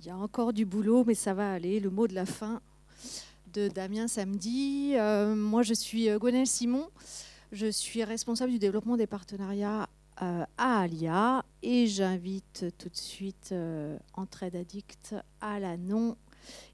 [0.00, 1.80] Il y a encore du boulot, mais ça va aller.
[1.80, 2.60] Le mot de la fin
[3.52, 4.92] de Damien Samedi.
[4.94, 6.88] Euh, moi, je suis euh, Gwenelle Simon.
[7.50, 9.88] Je suis responsable du développement des partenariats
[10.22, 13.52] euh, à Alia et j'invite tout de suite
[14.14, 15.58] Entraide Addict à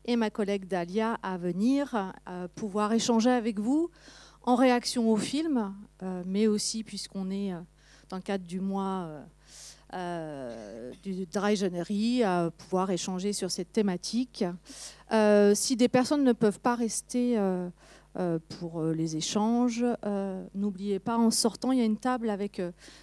[0.04, 2.12] et ma collègue Dalia à venir
[2.54, 3.90] pouvoir échanger avec vous
[4.42, 5.74] en réaction au film,
[6.26, 7.52] mais aussi puisqu'on est
[8.08, 9.24] dans le cadre du mois euh,
[11.02, 14.44] du Dry January à pouvoir échanger sur cette thématique.
[15.12, 17.68] Euh, si des personnes ne peuvent pas rester euh,
[18.60, 19.84] pour les échanges,
[20.54, 22.60] n'oubliez pas, en sortant, il y a une table avec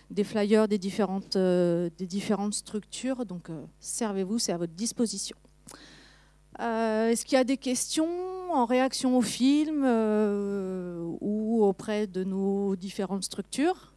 [0.10, 3.26] des flyers des différentes, des différentes structures.
[3.26, 3.50] Donc,
[3.80, 5.38] servez-vous, c'est à votre disposition.
[6.60, 8.08] Est-ce qu'il y a des questions
[8.52, 9.84] en réaction au film
[11.22, 13.91] ou auprès de nos différentes structures?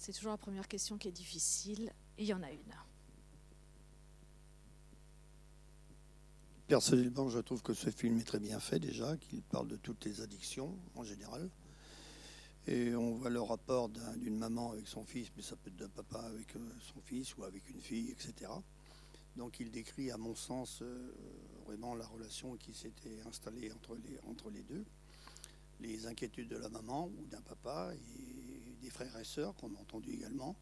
[0.00, 2.74] C'est toujours la première question qui est difficile, et il y en a une.
[6.66, 10.06] Personnellement, je trouve que ce film est très bien fait déjà, qu'il parle de toutes
[10.06, 11.50] les addictions en général.
[12.66, 15.90] Et on voit le rapport d'une maman avec son fils, mais ça peut être d'un
[15.90, 16.60] papa avec euh,
[16.94, 18.50] son fils ou avec une fille, etc.
[19.36, 21.12] Donc il décrit, à mon sens, euh,
[21.66, 24.86] vraiment la relation qui s'était installée entre les, deux,
[25.78, 27.92] les inquiétudes de la maman ou d'un papa
[28.80, 30.56] des frères et sœurs qu'on a entendu également.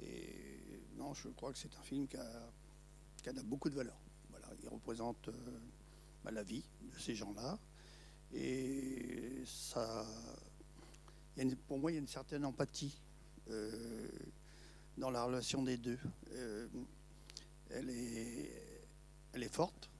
[0.00, 3.98] Et non, je crois que c'est un film qui a, beaucoup de valeur.
[4.30, 5.32] Voilà, il représente euh,
[6.24, 7.58] bah, la vie de ces gens-là.
[8.32, 10.06] Et ça,
[11.66, 12.98] pour moi, il y a une certaine empathie
[13.50, 14.08] euh,
[14.98, 15.98] dans la relation des deux.
[16.32, 16.68] Euh,
[17.70, 18.50] elle, est,
[19.32, 19.90] elle est forte,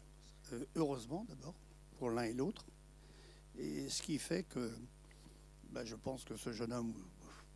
[0.74, 1.54] heureusement d'abord,
[1.98, 2.64] pour l'un et l'autre.
[3.58, 4.70] Et ce qui fait que
[5.70, 6.94] bah, je pense que ce jeune homme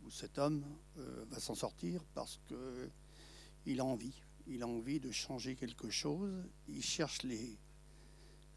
[0.05, 0.63] où cet homme
[0.97, 4.21] euh, va s'en sortir parce qu'il a envie.
[4.47, 6.31] Il a envie de changer quelque chose.
[6.67, 7.19] Il cherche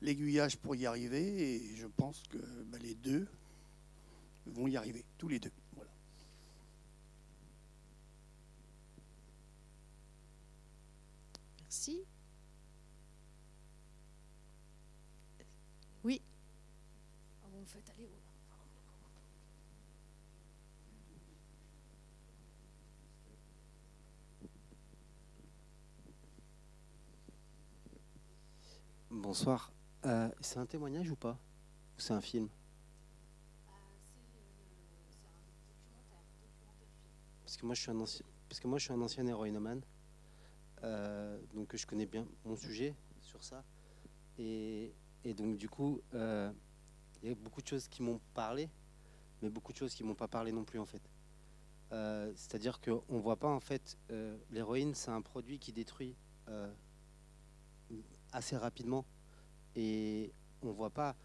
[0.00, 3.27] l'aiguillage pour y arriver et je pense que bah, les deux
[4.47, 5.53] vont y arriver, tous les deux.
[11.62, 12.04] Merci.
[16.04, 16.21] Oui.
[17.43, 18.09] Ah, vous me faites aller
[29.24, 29.72] Bonsoir.
[30.04, 31.38] Euh, c'est un témoignage ou pas?
[31.96, 32.46] Ou c'est un film?
[37.42, 39.80] Parce que moi je suis un ancien, parce que moi je suis un ancien héroïnomane,
[40.82, 43.64] euh, donc je connais bien mon sujet sur ça.
[44.36, 44.92] Et,
[45.38, 46.52] donc du coup, euh,
[47.22, 48.68] il y a beaucoup de choses qui m'ont parlé,
[49.41, 51.02] mais beaucoup de choses qui m'ont pas parlé non plus en fait.
[52.36, 53.96] C'est-à-dire qu'on voit pas en fait
[54.50, 56.14] l'héroïne, c'est un produit qui détruit
[58.32, 59.06] assez rapidement
[59.76, 61.16] et on voit pas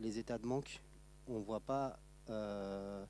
[0.00, 0.80] les états de manque,
[1.26, 1.98] on voit pas
[2.28, 3.04] euh,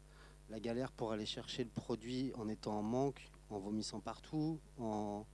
[0.48, 5.24] la galère pour aller chercher le produit en étant en manque, en vomissant partout, on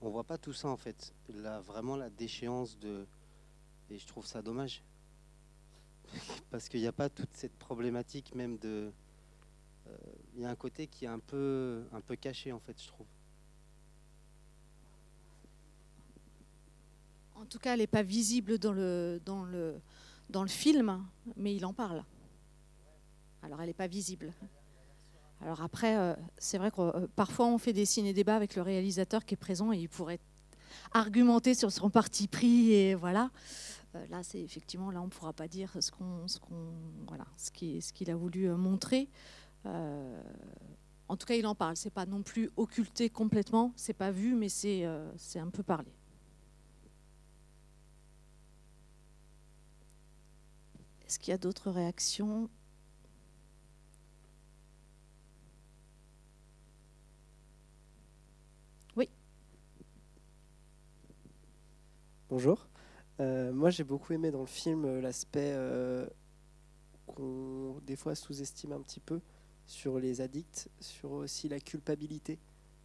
[0.00, 1.12] voit pas tout ça en fait.
[1.28, 3.06] Là, vraiment la déchéance de
[3.90, 4.84] et je trouve ça dommage
[6.50, 8.92] parce qu'il n'y a pas toute cette problématique même de
[9.88, 9.96] euh,
[10.34, 12.88] il y a un côté qui est un peu un peu caché en fait, je
[12.88, 13.06] trouve.
[17.40, 19.80] En tout cas, elle n'est pas visible dans le, dans, le,
[20.28, 21.06] dans le film,
[21.36, 22.04] mais il en parle.
[23.42, 24.34] Alors, elle n'est pas visible.
[25.40, 29.24] Alors après, euh, c'est vrai que euh, parfois on fait des ciné-débats avec le réalisateur
[29.24, 30.20] qui est présent et il pourrait
[30.92, 33.30] argumenter sur son parti pris et voilà.
[33.94, 36.74] Euh, là, c'est effectivement, là, on ne pourra pas dire ce qu'on, ce qu'on,
[37.08, 39.08] voilà, ce qu'il, ce qu'il a voulu montrer.
[39.64, 41.76] en tout cas, il en parle.
[41.78, 44.86] C'est pas non plus occulté complètement, c'est pas vu, mais c'est,
[45.16, 45.90] c'est un peu parlé.
[51.10, 52.48] Est-ce qu'il y a d'autres réactions?
[58.94, 59.10] Oui.
[62.28, 62.68] Bonjour.
[63.18, 66.06] Euh, moi, j'ai beaucoup aimé dans le film euh, l'aspect euh,
[67.06, 69.20] qu'on des fois sous-estime un petit peu
[69.66, 72.38] sur les addicts, sur aussi la culpabilité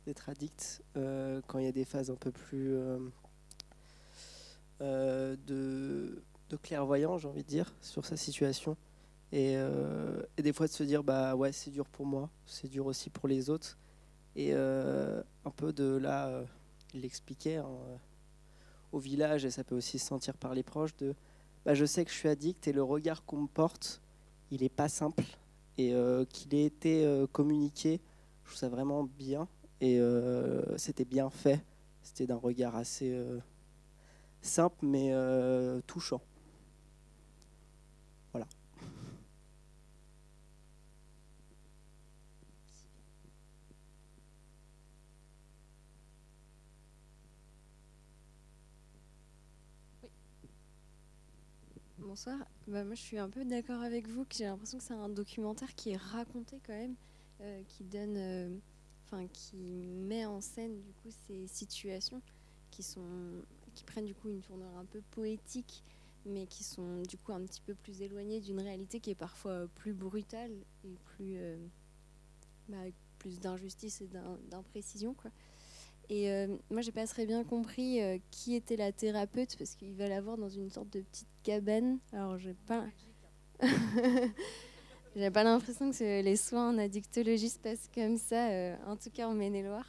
[0.08, 2.76] d'être addict quand il y a des phases un peu plus
[4.80, 8.78] de de clairvoyant, j'ai envie de dire, sur sa situation.
[9.34, 12.86] Euh, et, des fois de se dire, bah ouais, c'est dur pour moi, c'est dur
[12.86, 13.78] aussi pour les autres.
[14.36, 16.46] Et euh, un peu de là, euh,
[16.94, 17.68] il l'expliquait hein,
[18.92, 21.16] au village, et ça peut aussi se sentir par les proches, de
[21.66, 24.02] bah, je sais que je suis addict et le regard qu'on me porte,
[24.52, 25.24] il est pas simple.
[25.78, 25.94] et
[26.30, 28.00] qu'il ait été communiqué,
[28.44, 29.48] je trouve ça vraiment bien
[29.82, 30.00] et
[30.78, 31.62] c'était bien fait.
[32.02, 33.20] C'était d'un regard assez
[34.42, 35.14] simple mais
[35.88, 36.22] touchant.
[38.32, 38.48] Voilà.
[52.16, 52.38] Bonsoir.
[52.70, 55.10] Bah, moi, je suis un peu d'accord avec vous que j'ai l'impression que c'est un
[55.10, 56.96] documentaire qui est raconté quand même,
[57.42, 58.58] euh, qui donne, euh,
[59.04, 62.22] enfin, qui met en scène du coup ces situations
[62.72, 63.02] qui sont,
[63.74, 65.84] qui prennent du coup une tournure un peu poétique,
[66.26, 69.68] mais qui sont du coup un petit peu plus éloignées d'une réalité qui est parfois
[69.76, 70.54] plus brutale
[70.86, 71.58] et plus, euh,
[72.70, 72.78] bah,
[73.20, 74.08] plus d'injustice et
[74.50, 75.18] d'imprécision.
[76.08, 78.00] Et euh, moi, j'ai pas très bien compris
[78.32, 82.00] qui était la thérapeute parce qu'il va l'avoir dans une sorte de petite cabane.
[82.12, 82.84] Alors, j'ai pas.
[85.32, 89.30] pas l'impression que les soins en addictologie se passent comme ça, euh, en tout cas
[89.30, 89.88] en Maine-et-Loire.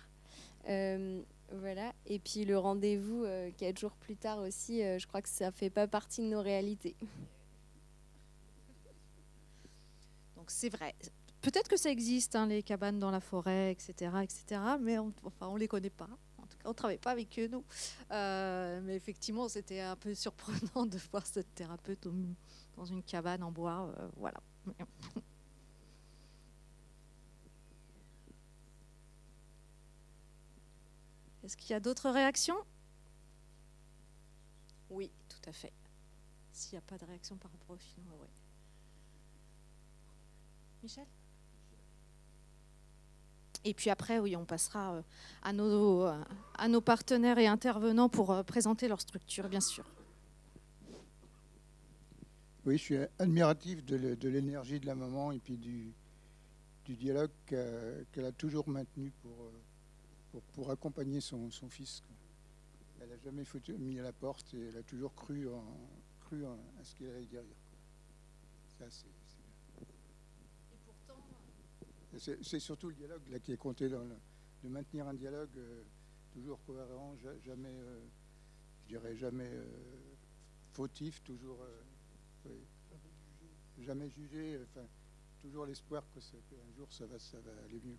[0.64, 1.92] voilà.
[2.06, 3.24] Et puis le rendez-vous
[3.56, 6.94] quatre jours plus tard aussi, je crois que ça fait pas partie de nos réalités.
[10.36, 10.94] Donc c'est vrai.
[11.40, 15.52] Peut-être que ça existe, hein, les cabanes dans la forêt, etc., etc., mais on enfin,
[15.52, 16.08] ne les connaît pas.
[16.66, 17.64] On ne travaille pas avec eux, nous.
[18.10, 22.06] Euh, mais effectivement, c'était un peu surprenant de voir cette thérapeute
[22.76, 23.94] dans une cabane en bois.
[23.98, 24.40] Euh, voilà.
[31.44, 32.58] Est-ce qu'il y a d'autres réactions?
[34.90, 35.72] Oui, tout à fait.
[36.50, 38.28] S'il n'y a pas de réaction par rapport au film, oui.
[40.82, 41.06] Michel?
[43.66, 45.02] Et puis après, oui, on passera euh,
[45.42, 46.22] à nos, euh,
[46.56, 49.84] à nos partenaires et intervenants pour euh, présenter leur structure, bien sûr.
[52.64, 55.92] Oui, je suis admiratif de l'énergie de la maman et puis du,
[56.88, 59.12] dialogue qu'elle a toujours maintenu
[60.52, 62.02] pour, accompagner son, fils.
[63.00, 63.44] Elle n'a jamais
[63.78, 65.62] mis à la porte et elle a toujours cru, en,
[66.80, 67.42] à ce qu'elle allait dire.
[68.78, 69.06] Ça, c'est
[72.18, 74.04] c'est surtout le dialogue là, qui est compté, dans
[74.62, 75.82] de maintenir un dialogue euh,
[76.32, 77.14] toujours cohérent,
[77.44, 78.00] jamais, euh,
[78.82, 79.64] je dirais jamais euh,
[80.72, 81.58] fautif, toujours
[83.78, 84.58] jamais jugé,
[85.42, 87.96] toujours l'espoir qu'un jour ça va, ça va aller mieux.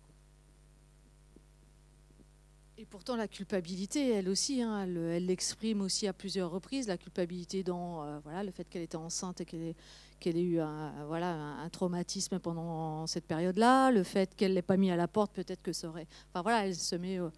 [2.76, 6.86] Et pourtant, la culpabilité, elle aussi, hein, elle l'exprime aussi à plusieurs reprises.
[6.86, 9.74] La culpabilité dans voilà, le fait qu'elle était enceinte et qu'elle
[10.18, 14.62] qu'elle ait eu un, voilà, un traumatisme pendant cette période-là, le fait qu'elle ne l'ait
[14.62, 16.06] pas mis à la porte, peut-être que ça aurait.
[16.30, 17.18] Enfin voilà, elle se met.
[17.18, 17.30] Euh,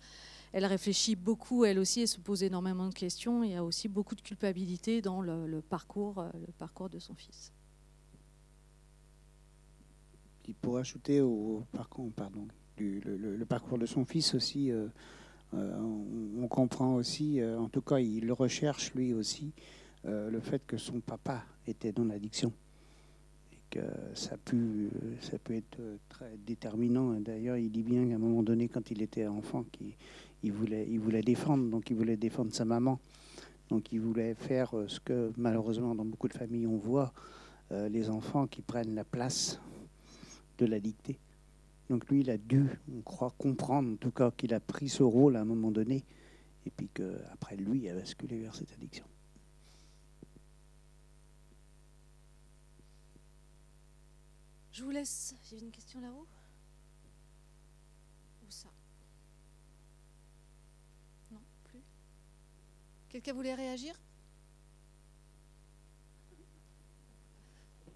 [0.52, 3.44] elle réfléchit beaucoup, elle aussi, elle se pose énormément de questions.
[3.44, 7.14] Il y a aussi beaucoup de culpabilité dans le, parcours, euh, le parcours de son
[7.14, 7.52] fils.
[10.60, 11.64] Pour ajouter au
[13.48, 14.88] parcours de son fils aussi, euh,
[15.52, 19.52] on, comprend aussi, en tout cas, il recherche lui aussi,
[20.02, 22.52] le fait que son papa était dans l'addiction
[24.14, 24.88] ça peut,
[25.20, 25.78] ça peut être
[26.08, 27.12] très déterminant.
[27.20, 29.92] D'ailleurs, il dit bien qu'à un moment donné, quand il était enfant, qu'il
[30.42, 32.98] il voulait, il voulait défendre, donc il voulait défendre sa maman.
[33.68, 37.12] Donc il voulait faire ce que malheureusement dans beaucoup de familles on voit,
[37.72, 39.60] euh, les enfants qui prennent la place
[40.58, 41.18] de la dictée.
[41.88, 45.02] Donc lui, il a dû, on croit, comprendre en tout cas qu'il a pris ce
[45.02, 46.04] rôle à un moment donné,
[46.66, 49.04] et puis qu'après lui, il a basculé vers cette addiction.
[54.72, 55.34] Je vous laisse.
[55.48, 56.26] J'ai une question là-haut.
[58.46, 58.68] Où ça
[61.30, 61.82] Non, plus.
[63.08, 63.94] Quelqu'un voulait réagir?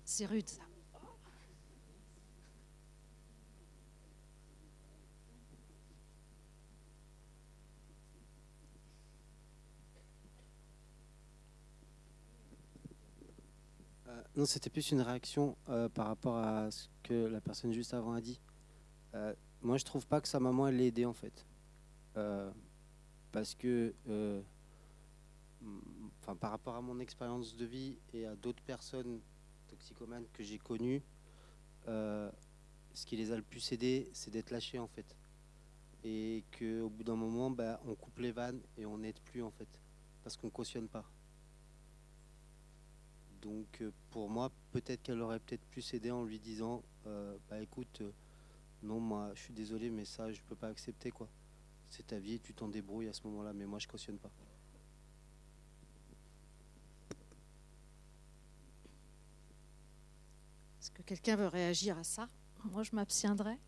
[0.04, 0.62] C'est rude ça.
[14.36, 18.14] Non, c'était plus une réaction euh, par rapport à ce que la personne juste avant
[18.14, 18.40] a dit.
[19.14, 21.46] Euh, moi, je trouve pas que sa maman, elle l'ait aidé en fait.
[22.16, 22.50] Euh,
[23.30, 23.94] parce que,
[26.40, 29.20] par rapport à mon expérience de vie et à d'autres personnes
[29.68, 31.02] toxicomanes que j'ai connues,
[31.86, 35.16] ce qui les a le plus aidés, c'est d'être lâchés en fait.
[36.02, 39.50] Et qu'au bout d'un moment, bah, on coupe les vannes et on n'aide plus en
[39.52, 39.68] fait.
[40.24, 41.04] Parce qu'on cautionne pas.
[43.44, 47.60] Donc euh, pour moi, peut-être qu'elle aurait peut-être pu s'aider en lui disant euh, Bah
[47.60, 48.10] écoute, euh,
[48.82, 51.28] non, moi je suis désolé, mais ça je peux pas accepter quoi.
[51.90, 54.30] C'est ta vie, tu t'en débrouilles à ce moment-là, mais moi je cautionne pas.
[60.80, 62.28] Est-ce que quelqu'un veut réagir à ça?
[62.64, 63.58] Moi, je m'abstiendrai.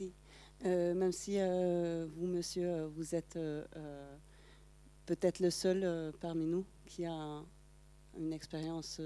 [0.00, 0.14] Merci.
[0.64, 3.38] Euh, même si euh, vous, monsieur, euh, vous êtes
[5.06, 7.44] peut-être le seul parmi nous qui a
[8.18, 9.00] une expérience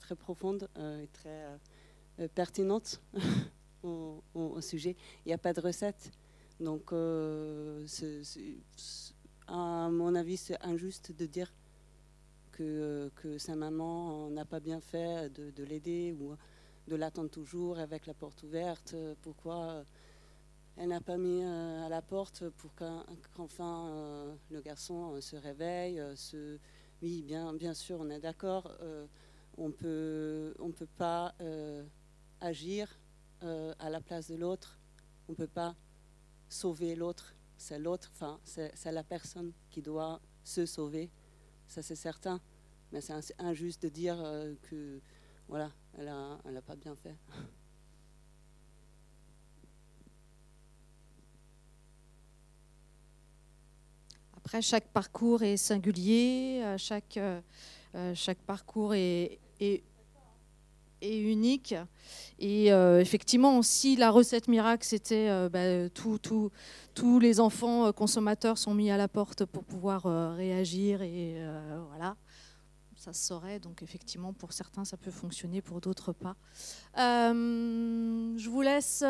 [0.00, 1.58] très profonde et très
[2.34, 3.00] pertinente
[3.82, 6.10] au, sujet, il n'y a pas de recette.
[6.60, 6.92] Donc,
[9.46, 11.52] à mon avis, c'est injuste de dire
[12.52, 16.36] que, que sa maman n'a pas bien fait de, de l'aider ou
[16.88, 18.94] de l'attendre toujours avec la porte ouverte.
[19.22, 19.84] Pourquoi
[20.76, 25.36] elle n'a pas mis euh, à la porte pour qu'enfin euh, le garçon euh, se
[25.36, 26.02] réveille.
[27.02, 28.70] Oui, bien, sûr, on est d'accord.
[29.58, 31.34] on peut, on peut pas
[32.40, 32.96] agir
[33.40, 34.78] à la place de l'autre.
[35.28, 35.74] On peut pas
[36.48, 37.34] sauver l'autre.
[37.56, 41.10] C'est l'autre, enfin, c'est la personne qui doit se sauver.
[41.66, 42.40] Ça, c'est certain.
[42.92, 44.16] Mais c'est injuste de dire
[44.62, 45.00] que,
[45.48, 47.16] voilà, elle n'a elle a pas bien fait.
[54.44, 57.40] Après, chaque parcours est singulier, euh, chaque, euh,
[57.94, 59.82] euh, chaque parcours est, est,
[61.00, 61.74] unique.
[62.38, 68.96] Et effectivement, si la recette miracle, c'était bah, tous les enfants consommateurs sont mis à
[68.96, 70.04] la porte pour pouvoir
[70.36, 71.44] réagir et
[71.90, 72.16] voilà
[73.02, 73.58] ça se saurait.
[73.58, 76.36] Donc effectivement, pour certains, ça peut fonctionner, pour d'autres pas.
[76.96, 79.04] je vous laisse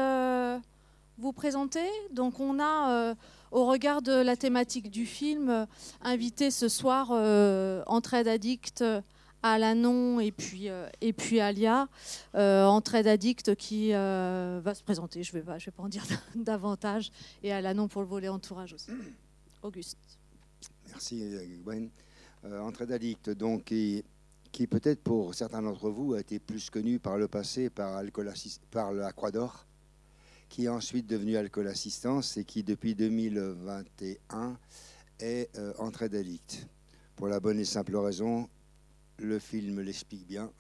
[1.19, 1.89] vous présenter.
[2.13, 3.15] Donc on a
[3.53, 5.67] au regard de la thématique du film, euh,
[6.01, 9.03] invité ce soir euh, Entraide Addict euh,
[9.43, 10.69] à Lanon et puis,
[11.01, 11.89] et puis Alia,
[12.33, 16.05] Entraide Addict qui va se présenter, je ne vais, pas, je vais pas en dire
[16.37, 17.11] davantage,
[17.43, 18.93] et à Lanon pour le volet entourage aussi.
[19.63, 19.99] Auguste.
[20.87, 21.25] Merci
[21.65, 21.91] Gwen.
[22.45, 27.29] Entraide Addict, donc, qui, peut-être pour certains d'entre vous a été plus connu par le
[27.29, 28.03] passé par,
[28.71, 29.67] par la Croix d'Or
[30.49, 34.59] qui est ensuite devenu Alcool Assistance et qui, depuis 2021,
[35.19, 36.67] est euh, Entraide Addict.
[37.17, 38.51] Pour la bonne et simple raison,
[39.17, 40.53] le film l'explique bien,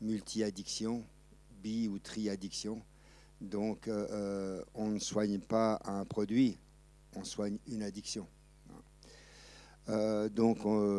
[0.00, 1.04] multi-addiction,
[1.62, 2.82] bi- ou tri-addiction.
[3.40, 6.58] Donc, euh, euh, on ne soigne pas un produit,
[7.14, 8.26] on soigne une addiction.
[9.88, 10.58] Donc,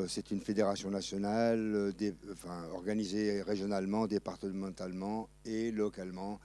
[0.09, 1.93] c'est une fédération nationale,
[2.73, 6.39] organisée régionalement, départementalement et localement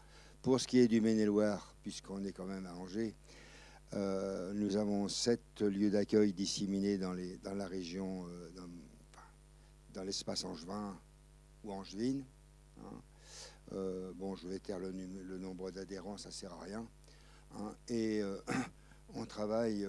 [0.46, 3.16] pour ce qui est du Maine-et-Loire, puisqu'on est quand même à Angers,
[3.94, 8.50] euh, nous avons sept lieux d'accueil disséminés dans, la région, euh,
[9.92, 10.96] dans, l'espace angevin
[11.64, 12.24] ou angevine.
[12.78, 13.02] Hein.
[13.72, 16.86] Euh, bon, je vais taire le, le nombre d'adhérents, ça ne sert à rien.
[17.56, 17.74] Hein.
[17.88, 18.22] et
[19.14, 19.84] on travaille,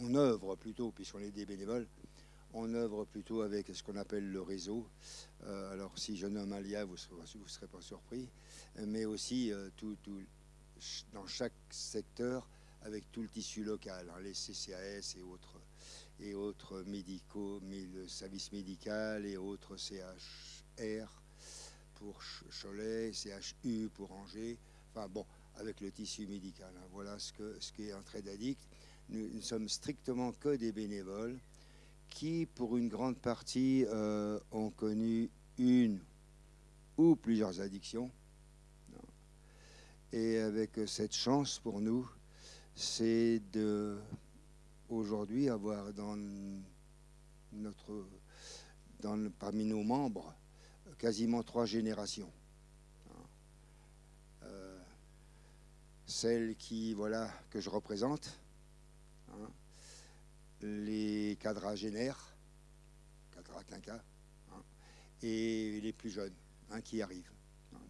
[0.00, 1.86] on œuvre plutôt, puisqu'on est des bénévoles,
[2.54, 4.86] on œuvre plutôt avec ce qu'on appelle le réseau.
[5.44, 8.28] alors, si je nomme Alia, vous ne serez pas surpris
[8.86, 9.70] mais aussi euh,
[11.12, 12.48] dans chaque secteur
[12.82, 15.60] avec tout le tissu local, hein, les CCAS et autres,
[16.20, 17.60] et autres médicaux,
[18.06, 21.22] services médicaux et autres CHR
[21.94, 22.20] pour
[22.62, 24.58] Cholet, CHU pour Angers,
[24.90, 25.26] enfin bon,
[25.56, 26.72] avec le tissu médical.
[26.76, 26.86] Hein.
[26.92, 28.60] voilà ce, que, ce qui est un trait d'addict.
[29.10, 31.38] Nous ne sommes strictement que des bénévoles
[32.08, 36.00] qui, pour une grande partie, euh, ont connu une
[36.96, 38.10] ou plusieurs addictions
[40.12, 42.08] et avec cette chance pour nous,
[42.74, 43.98] c'est de
[44.88, 46.16] aujourd'hui avoir dans
[47.52, 48.06] notre,
[49.38, 50.34] parmi nos membres
[50.98, 52.32] quasiment trois générations.
[54.44, 54.78] Euh,
[56.06, 58.40] celle qui, voilà, que je représente,
[60.62, 62.36] les quadragénaires,
[63.66, 64.02] quinquas,
[64.52, 64.62] hein,
[65.22, 66.34] et les plus jeunes
[66.70, 67.32] hein, qui arrivent.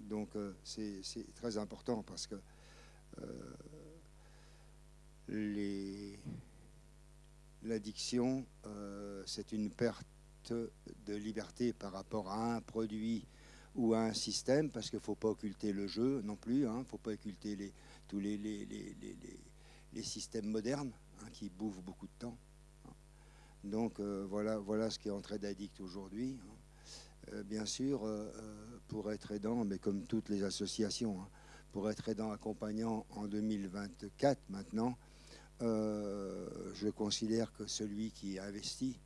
[0.00, 1.02] Donc euh, c'est
[1.34, 2.37] très important parce que
[3.20, 3.54] euh,
[7.62, 10.06] l'addiction, euh, c'est une perte
[10.52, 13.26] de liberté par rapport à un produit
[13.75, 16.66] ou à un système, parce qu'il ne faut pas occulter le jeu non plus, il
[16.66, 17.72] hein, ne faut pas occulter
[18.08, 18.66] tous les,
[20.02, 22.38] systèmes modernes hein, qui bouffent beaucoup de temps.
[23.65, 23.69] Hein.
[23.69, 26.38] Donc voilà, voilà ce qui est en train d'addict aujourd'hui.
[27.33, 31.29] Euh, bien sûr, euh, euh, pour être aidant, mais comme toutes les associations, hein,
[31.73, 34.97] pour être aidant accompagnant en 2024 maintenant,
[35.61, 39.00] je considère que celui qui investit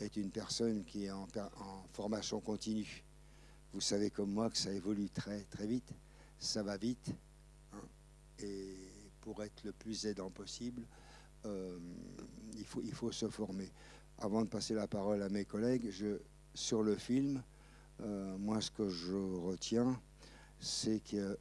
[0.00, 1.28] est une personne qui est en,
[1.92, 3.04] formation continue.
[3.72, 5.94] Vous savez comme moi que ça évolue très très vite,
[6.38, 7.14] ça va vite,
[7.72, 7.80] hein,
[8.40, 8.74] et
[9.20, 10.82] pour être le plus aidant possible,
[11.44, 11.78] euh,
[12.56, 13.70] il, faut, il faut se former.
[14.18, 16.18] Avant de passer la parole à mes collègues, je,
[16.54, 17.42] sur le film,
[18.00, 20.00] euh, moi ce que je retiens,
[20.58, 21.36] c'est qu'il euh,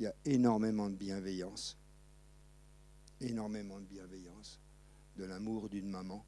[0.00, 1.76] y a énormément de bienveillance,
[3.20, 4.60] énormément de bienveillance,
[5.16, 6.24] de l'amour d'une maman.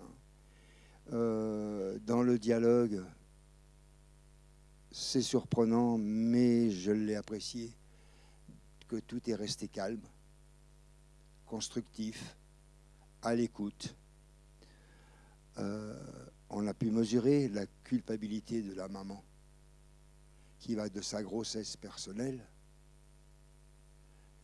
[0.00, 1.98] Hein.
[2.04, 3.04] Dans le dialogue,
[4.90, 7.72] c'est surprenant, mais je l'ai apprécié,
[8.88, 10.00] que tout est resté calme,
[11.46, 12.36] constructif,
[13.22, 13.94] à l'écoute.
[15.58, 19.22] Euh, on a pu mesurer la culpabilité de la maman,
[20.58, 22.44] qui va de sa grossesse personnelle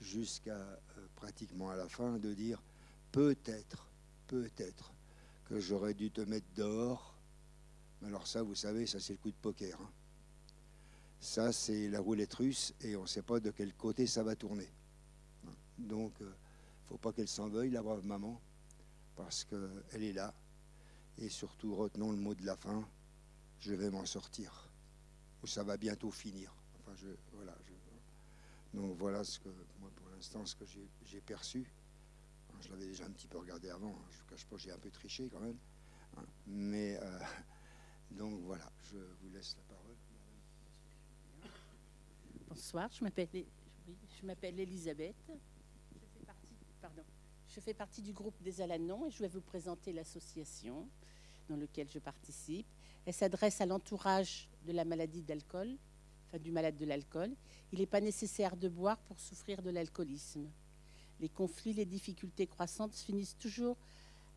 [0.00, 0.78] jusqu'à euh,
[1.14, 2.62] pratiquement à la fin de dire
[3.12, 3.87] peut-être,
[4.26, 4.92] peut-être
[5.44, 7.14] que j'aurais dû te mettre dehors.
[8.00, 9.80] Mais alors ça, vous savez, ça c'est le coup de poker.
[9.80, 9.90] hein.
[11.21, 14.35] Ça, c'est la roulette russe et on ne sait pas de quel côté ça va
[14.35, 14.68] tourner.
[15.78, 16.26] Donc, ne
[16.89, 18.41] faut pas qu'elle s'en veuille, la brave maman,
[19.17, 20.35] parce qu'elle est là.
[21.19, 22.89] Et surtout, retenons le mot de la fin,
[23.61, 24.69] je vais m'en sortir.
[25.43, 26.55] Ou ça va bientôt finir.
[26.81, 27.57] Enfin, je, voilà,
[28.75, 29.49] donc voilà ce que,
[29.81, 31.71] moi, pour l'instant, ce que j'ai- perçu.
[32.61, 34.09] Je l'avais déjà un petit peu regardé avant, hein.
[34.11, 35.59] je ne cache pas, j'ai un peu triché quand même.
[36.17, 36.25] hein.
[36.47, 37.19] Mais, euh,
[38.12, 39.97] donc voilà, je vous laisse la parole.
[42.49, 43.29] Bonsoir, je m'appelle
[44.21, 45.17] je m'appelle Elisabeth.
[47.49, 50.89] Je fais, partie, du groupe des Alanons et je vais vous présenter l'association
[51.49, 52.67] dans laquelle je participe.
[53.05, 55.77] Elle s'adresse à l'entourage de la maladie d'alcool,
[56.29, 57.35] enfin du malade de l'alcool.
[57.73, 60.49] Il n'est pas nécessaire de boire pour souffrir de l'alcoolisme.
[61.21, 63.77] Les conflits, les difficultés croissantes finissent toujours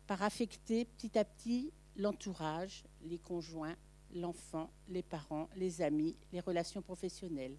[0.06, 3.76] par affecter petit à petit l'entourage, les conjoints,
[4.14, 7.56] l'enfant, les parents, les amis, les relations professionnelles.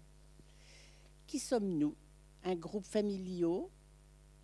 [1.26, 1.94] Qui sommes-nous?
[2.44, 3.70] Un groupe familiaux.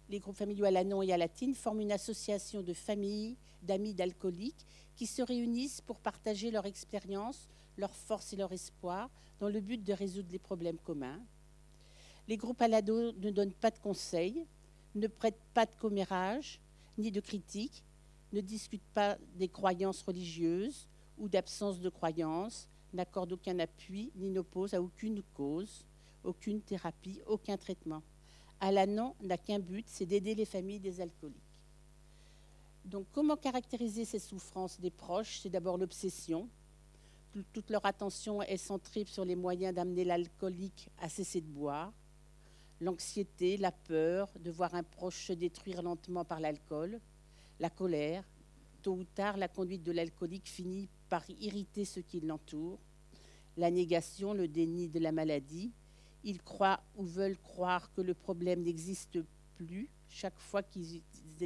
[0.08, 4.66] Les groupes familiaux à l'Anon et à Latine forment une association de familles, d'amis d'alcooliques
[4.96, 9.82] qui se réunissent pour partager leur expérience, leurs forces et leur espoir dans le but
[9.82, 11.20] de résoudre les problèmes communs.
[12.28, 14.46] Les groupes à l'ado ne donnent pas de conseils,
[14.94, 16.60] ne prêtent pas de commérage,
[16.98, 17.82] ni de critiques,
[18.32, 20.88] ne discutent pas des croyances religieuses
[21.18, 25.84] ou d'absence de croyances, n'accordent aucun appui, ni n'opposent à aucune cause
[26.24, 28.02] aucune thérapie, aucun traitement.
[28.60, 31.36] Alanon n'a qu'un but, c'est d'aider les familles des alcooliques.
[32.84, 35.40] Donc comment caractériser ces souffrances des proches?
[35.42, 36.48] C'est d'abord l'obsession.
[37.32, 41.92] Tout- Toute leur attention est centrée sur les moyens d'amener l'alcoolique à cesser de boire.
[42.80, 47.00] L'anxiété, la peur de voir un proche se détruire lentement par l'alcool,
[47.60, 48.24] la colère.
[48.82, 52.78] Tôt ou tard, la conduite de l'alcoolique finit par irriter ceux qui l'entourent.
[53.56, 55.70] La négation, le déni de la maladie,
[56.24, 59.18] ils croient ou veulent croire que le problème n'existe
[59.54, 61.02] plus chaque fois qu'ils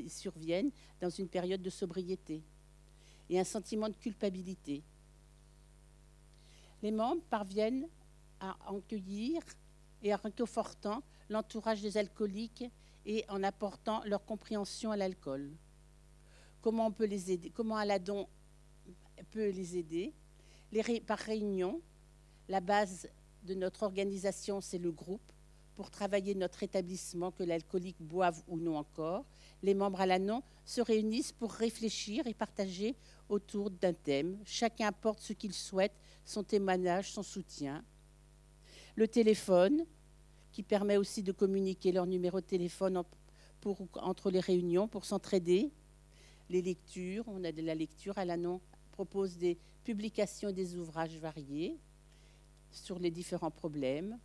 [0.08, 2.42] surviennent dans une période de sobriété.
[3.28, 4.82] Et un sentiment de culpabilité.
[6.82, 7.88] Les membres parviennent
[8.40, 9.42] à accueillir
[10.02, 12.64] et en réconfortant l'entourage des alcooliques
[13.04, 15.50] et en apportant leur compréhension à l'alcool.
[16.60, 18.28] Comment on peut les aider Comment Aladon
[19.30, 20.14] peut les aider?
[20.70, 21.80] Les Par réunion,
[22.48, 23.08] la base
[23.42, 25.32] de notre organisation, c'est le groupe
[25.74, 29.24] pour travailler notre établissement, que l'alcoolique boive ou non encore.
[29.62, 32.96] Les membres à l'ANON se réunissent pour réfléchir et partager
[33.28, 34.38] autour d'un thème.
[34.44, 35.92] Chacun apporte ce qu'il souhaite,
[36.24, 37.84] son témoignage, son soutien.
[38.96, 39.86] Le téléphone,
[40.50, 43.04] qui permet aussi de communiquer leur numéro de téléphone
[43.60, 45.70] pour, entre les réunions pour s'entraider.
[46.50, 48.18] Les lectures, on a de la lecture.
[48.18, 51.78] À l'ANON propose des publications et des ouvrages variés
[52.70, 54.18] sur les différents problèmes.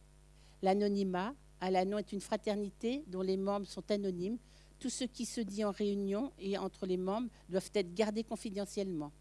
[0.62, 4.38] L'anonymat, à l'ANON est une fraternité dont les membres sont anonymes.
[4.79, 9.12] Tout ce qui se dit en réunion et entre les membres doivent être gardés confidentiellement.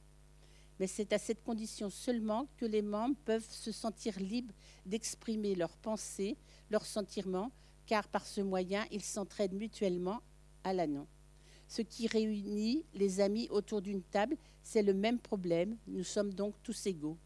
[0.80, 4.54] Mais c'est à cette condition seulement que les membres peuvent se sentir libres
[4.86, 6.36] d'exprimer leurs pensées,
[6.70, 7.52] leurs sentiments,
[7.86, 10.20] car par ce moyen, ils s'entraident mutuellement
[10.64, 11.06] à l'ANON.
[11.68, 15.76] Ce qui réunit les amis autour d'une table, c'est le même problème.
[15.86, 17.16] Nous sommes donc tous égaux.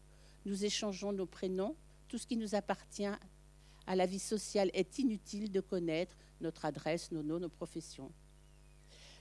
[0.45, 1.75] Nous échangeons nos prénoms.
[2.07, 3.05] Tout ce qui nous appartient
[3.85, 8.11] à la vie sociale est inutile de connaître notre adresse, nos noms, nos professions.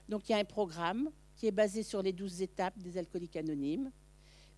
[0.08, 3.36] Donc il y a un programme qui est basé sur les douze étapes des alcooliques
[3.36, 3.90] anonymes,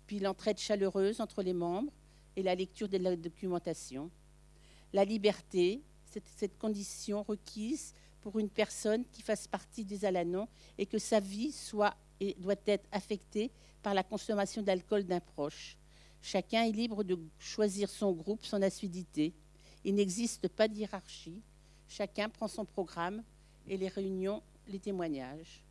[0.07, 1.91] puis l'entraide chaleureuse entre les membres
[2.35, 4.09] et la lecture de la documentation.
[4.93, 5.81] La liberté,
[6.35, 11.51] cette condition requise pour une personne qui fasse partie des Alanons et que sa vie
[11.51, 15.77] soit et doit être affectée par la consommation d'alcool d'un proche.
[16.21, 19.33] Chacun est libre de choisir son groupe, son assiduité.
[19.83, 21.41] Il n'existe pas de hiérarchie.
[21.87, 23.23] Chacun prend son programme
[23.67, 25.63] et les réunions les témoignages.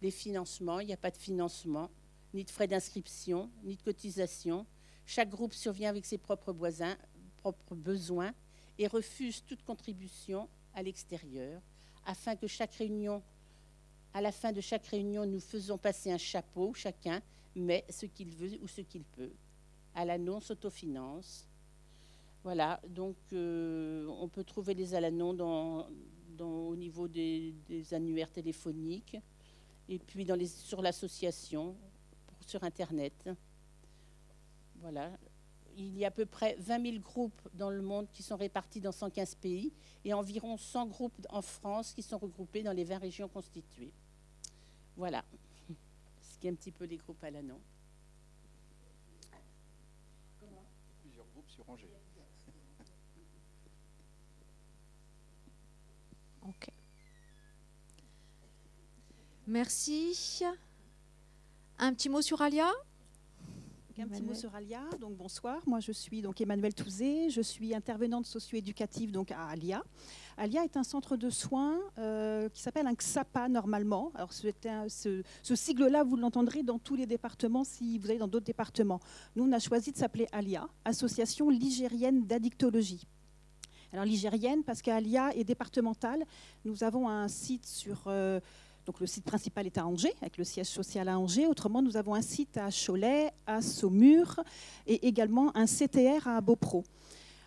[0.00, 1.90] Les financements, il n'y a pas de financement,
[2.34, 4.66] ni de frais d'inscription, ni de cotisation.
[5.06, 6.54] Chaque groupe survient avec ses propres,
[7.36, 8.32] propres besoins
[8.78, 11.60] et refuse toute contribution à l'extérieur,
[12.06, 13.22] afin que chaque réunion,
[14.14, 17.22] à la fin de chaque réunion, nous faisons passer un chapeau, chacun
[17.54, 19.32] met ce qu'il veut ou ce qu'il peut.
[19.94, 21.48] À non s'autofinance.
[22.44, 25.86] Voilà, donc euh, on peut trouver les Alanons dans,
[26.40, 27.54] au niveau des,
[27.92, 29.16] annuaires téléphoniques
[29.88, 31.76] et puis sur l'association,
[32.40, 33.30] sur Internet.
[34.80, 35.12] Voilà,
[35.76, 38.80] il y a à peu près 20 000 groupes dans le monde qui sont répartis
[38.80, 39.72] dans 115 pays
[40.04, 43.92] et environ 100 groupes en France qui sont regroupés dans les 20 régions constituées.
[44.96, 45.24] Voilà
[46.22, 47.60] ce qui est un petit peu les groupes à l'anneau.
[59.46, 60.42] Merci.
[61.78, 62.70] Un petit mot sur Alia?
[64.00, 64.80] Un petit mot sur Alia.
[65.00, 69.82] Donc bonsoir, moi je suis donc Emmanuel Touzé, je suis intervenante socio-éducative donc à Alia.
[70.36, 74.10] Alia est un centre de soins euh, qui s'appelle un XAPA normalement.
[74.14, 74.48] Alors ce,
[75.42, 79.00] ce sigle-là, vous l'entendrez dans tous les départements si vous allez dans d'autres départements.
[79.36, 83.06] Nous, on a choisi de s'appeler Alia, Association ligérienne d'addictologie.
[83.92, 86.24] Alors ligérienne parce qu'Alia est départementale.
[86.64, 88.40] Nous avons un site sur euh,
[88.86, 91.46] donc le site principal est à Angers, avec le siège social à Angers.
[91.46, 94.40] Autrement, nous avons un site à Cholet, à Saumur
[94.86, 96.84] et également un CTR à Beaupro.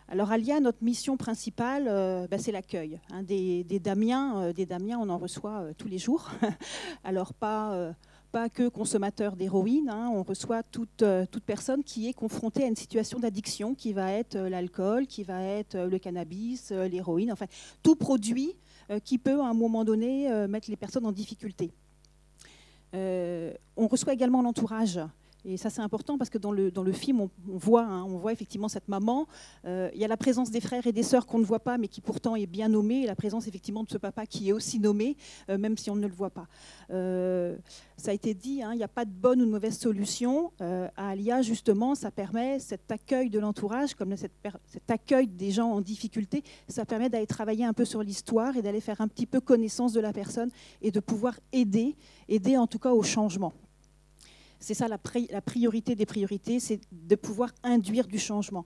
[0.08, 3.00] Alors Alia, notre mission principale, euh, ben, c'est l'accueil.
[3.12, 6.30] Hein, des, Damiens, euh, des Damiens, on en reçoit euh, tous les jours.
[7.04, 7.94] Alors pas,
[8.32, 12.76] pas que consommateurs d'héroïne, hein, on reçoit toute, toute personne qui est confrontée à une
[12.76, 17.48] situation d'addiction, qui va être l'alcool, qui va être le cannabis, l'héroïne, enfin
[17.82, 18.56] tout produit
[19.04, 21.72] qui peut à un moment donné euh, mettre les personnes en difficulté.
[22.94, 25.00] Euh, on reçoit également l'entourage
[25.46, 28.18] et ça, c'est important parce que dans le, dans le film, on, voit, hein, on
[28.18, 29.28] voit effectivement cette maman.
[29.66, 31.78] Euh, il y a la présence des frères et des sœurs qu'on ne voit pas,
[31.78, 34.52] mais qui pourtant est bien nommée, et la présence effectivement de ce papa qui est
[34.52, 35.18] aussi nommé,
[35.50, 36.48] euh, même si on ne le voit pas.
[36.90, 37.56] Euh,
[37.96, 40.52] ça a été dit, hein, il n'y a pas de bonne ou de mauvaise solution.
[40.60, 44.32] à Alia, justement, ça permet cet accueil de l'entourage, comme cet
[44.90, 48.82] accueil des gens en difficulté, ça permet d'aller travailler un peu sur l'histoire et d'aller
[48.82, 50.50] faire un petit peu connaissance de la personne
[50.82, 51.96] et de pouvoir aider,
[52.28, 53.54] aider en tout cas au changement.
[54.60, 58.66] C'est ça la, priorité des priorités, c'est de pouvoir induire du changement.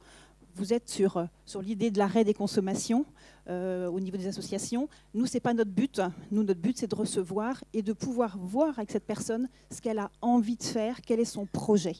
[0.55, 3.05] Vous êtes sur, euh, sur l'idée de l'arrêt des consommations
[3.49, 4.89] euh, au niveau des associations.
[5.13, 6.01] Nous, ce n'est pas notre but.
[6.31, 9.99] Nous, notre but, c'est de recevoir et de pouvoir voir avec cette personne ce qu'elle
[9.99, 11.95] a envie de faire, quel est son projet.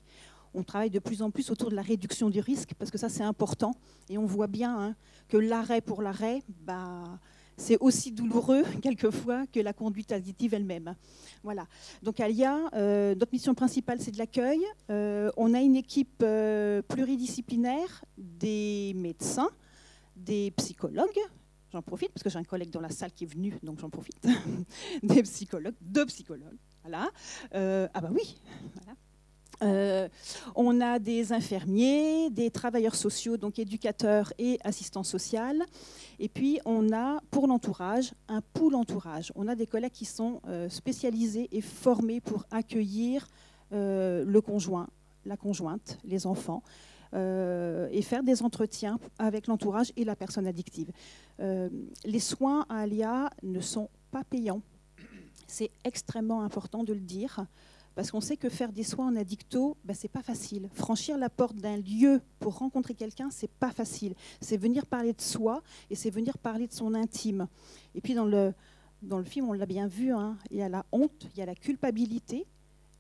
[0.54, 3.08] On travaille de plus en plus autour de la réduction du risque, parce que ça,
[3.10, 3.74] c'est important.
[4.10, 4.96] Et on voit bien hein,
[5.28, 7.20] que l'arrêt pour l'arrêt, bah,
[7.60, 10.96] c'est aussi douloureux quelquefois que la conduite additive elle-même.
[11.44, 11.68] Voilà.
[12.02, 14.62] Donc Alia, euh, notre mission principale, c'est de l'accueil.
[14.90, 19.50] Euh, on a une équipe euh, pluridisciplinaire, des médecins,
[20.16, 21.20] des psychologues.
[21.72, 23.90] J'en profite parce que j'ai un collègue dans la salle qui est venu, donc j'en
[23.90, 24.26] profite.
[25.04, 26.58] des psychologues, deux psychologues.
[26.82, 27.12] Voilà.
[27.52, 28.38] ah bah oui.
[28.76, 28.98] Voilà.
[29.62, 30.08] Euh,
[30.56, 35.20] on a des infirmiers, des travailleurs sociaux, donc éducateurs et assistants sociaux.
[36.20, 39.32] Et puis, on a pour l'entourage un pool entourage.
[39.36, 43.28] On a des collègues qui sont euh, spécialisés et formés pour accueillir
[43.74, 44.88] euh, le conjoint,
[45.26, 46.64] la conjointe, les enfants.
[47.12, 50.92] et faire des entretiens avec l'entourage et la personne addictive.
[51.40, 54.62] les soins à Alia ne sont pas payants.
[55.48, 57.48] C'est extrêmement important de le dire.
[58.00, 60.70] Parce qu'on sait que faire des soins en addicto, ben, c'est pas facile.
[60.72, 64.16] Franchir la porte d'un lieu pour rencontrer quelqu'un, c'est pas facile.
[64.40, 67.50] C'est venir parler de soi et c'est venir parler de son intime.
[67.96, 68.54] Et puis dans le,
[69.02, 71.42] dans le film, on l'a bien vu, hein, il y a la honte, il y
[71.42, 72.48] a la culpabilité,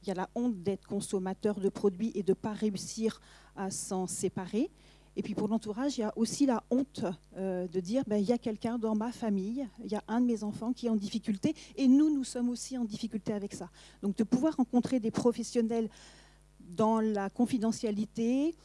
[0.03, 3.21] il y a la honte d'être consommateur de produits et de ne pas réussir
[3.55, 4.69] à s'en séparer.
[5.15, 7.04] Et puis pour l'entourage, il y a aussi la honte
[7.36, 10.22] euh, de dire ben, il y a quelqu'un dans ma famille, il y a un
[10.22, 13.54] de mes enfants qui est en difficulté, et nous, nous sommes aussi en difficulté avec
[13.54, 13.69] ça.
[14.02, 15.89] Donc de pouvoir rencontrer des professionnels
[16.60, 18.56] dans la confidentialité,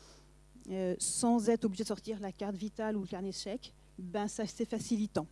[0.70, 4.28] euh, sans être obligé de sortir la carte vitale ou le carnet de chèque, ben,
[4.28, 5.26] ça c'est facilitant.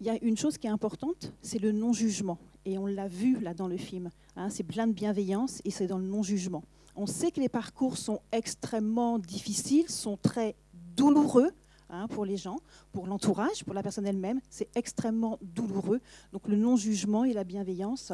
[0.00, 2.38] Il y a une chose qui est importante, c'est le non-jugement.
[2.64, 4.10] Et on l'a vu là dans le film.
[4.36, 6.64] Hein, c'est plein de bienveillance et c'est dans le non-jugement.
[6.94, 10.54] On sait que les parcours sont extrêmement difficiles, sont très
[10.94, 11.50] douloureux
[11.88, 12.58] hein, pour les gens,
[12.92, 14.40] pour l'entourage, pour la personne elle-même.
[14.50, 16.00] C'est extrêmement douloureux.
[16.32, 18.12] Donc le non-jugement et la bienveillance,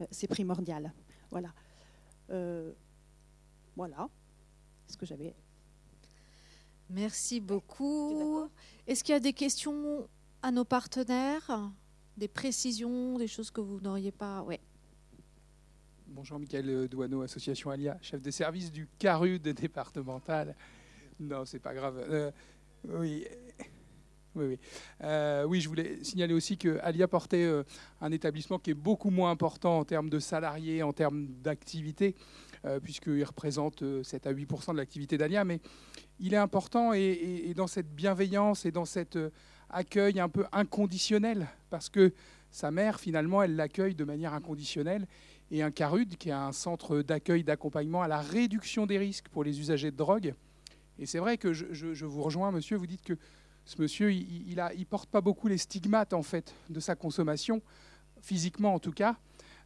[0.00, 0.92] euh, c'est primordial.
[1.30, 1.52] Voilà.
[2.30, 2.72] Euh,
[3.76, 4.08] voilà
[4.86, 5.34] ce que j'avais.
[6.88, 8.48] Merci beaucoup.
[8.86, 10.08] Est-ce qu'il y a des questions
[10.42, 11.70] à nos partenaires?
[12.16, 14.42] Des précisions, des choses que vous n'auriez pas.
[14.42, 14.60] Ouais.
[16.12, 20.56] Bonjour, Michael Douaneau, Association Alia, chef de service du CARUD départemental.
[21.20, 22.04] Non, c'est pas grave.
[22.10, 22.32] Euh,
[22.88, 23.24] oui.
[24.34, 24.58] Oui, oui.
[25.04, 27.62] Euh, oui, je voulais signaler aussi que Alia portait euh,
[28.00, 32.16] un établissement qui est beaucoup moins important en termes de salariés, en termes d'activité,
[32.82, 35.44] puisqu'il représente 7 à 8% de l'activité d'Alia.
[35.44, 35.60] Mais
[36.18, 39.16] il est important et, et, dans cette bienveillance et dans cet
[39.68, 42.12] accueil un peu inconditionnel, parce que
[42.50, 45.06] sa mère, finalement, elle l'accueille de manière inconditionnelle.
[45.50, 49.42] Et un CARUD, qui est un centre d'accueil, d'accompagnement à la réduction des risques pour
[49.42, 50.34] les usagers de drogue.
[50.98, 53.14] Et c'est vrai que je, vous rejoins, monsieur, vous dites que
[53.64, 57.62] ce monsieur, il ne porte pas beaucoup les stigmates, en fait, de sa consommation,
[58.20, 59.16] physiquement en tout cas.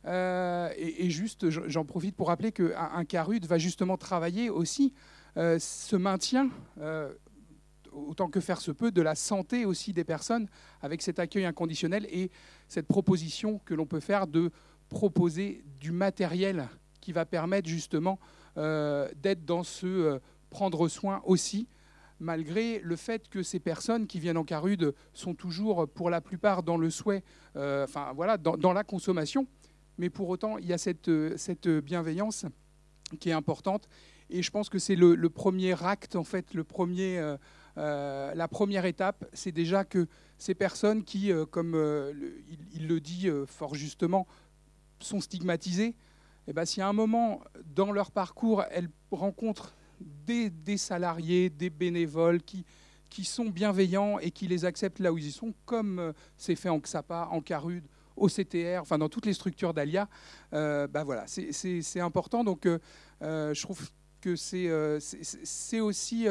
[0.07, 4.93] Euh, et, juste, j'en profite pour rappeler qu'un un CARUD va justement travailler aussi
[5.37, 7.13] euh, ce maintien, euh,
[7.93, 10.49] autant que faire se peut, de la santé aussi des personnes
[10.83, 12.31] avec cet accueil inconditionnel et
[12.69, 14.51] cette proposition que l'on peut faire de
[14.89, 16.69] proposer du matériel
[17.01, 18.19] qui va permettre justement
[18.57, 20.19] euh, d'être dans ce euh,
[20.49, 21.69] prendre soin aussi,
[22.21, 26.63] malgré le fait que ces personnes qui viennent en Carude sont toujours pour la plupart
[26.63, 27.25] dans le souhait,
[27.57, 29.49] euh, enfin voilà, dans, la consommation,
[29.99, 31.11] mais pour autant il y a cette,
[31.69, 32.47] bienveillance
[33.19, 33.89] qui est importante.
[34.31, 37.21] Et je pense que c'est le, premier acte, en fait, le premier,
[37.77, 40.07] la première étape, c'est déjà que
[40.39, 41.75] ces personnes qui, comme
[42.73, 44.27] il, le dit fort justement,
[45.05, 45.95] sont stigmatisées,
[46.47, 47.41] eh ben, si à un moment
[47.75, 52.65] dans leur parcours, elles rencontrent des, salariés, des bénévoles qui,
[53.11, 56.69] qui sont bienveillants et qui les acceptent là où ils sont, comme euh, c'est fait
[56.69, 57.85] en XAPA, en CARUD,
[58.17, 60.09] au CTR, enfin dans toutes les structures d'ALIA,
[60.53, 62.45] euh, bah voilà, c'est important.
[62.45, 62.79] Donc euh,
[63.21, 63.91] je trouve
[64.21, 66.27] que c'est aussi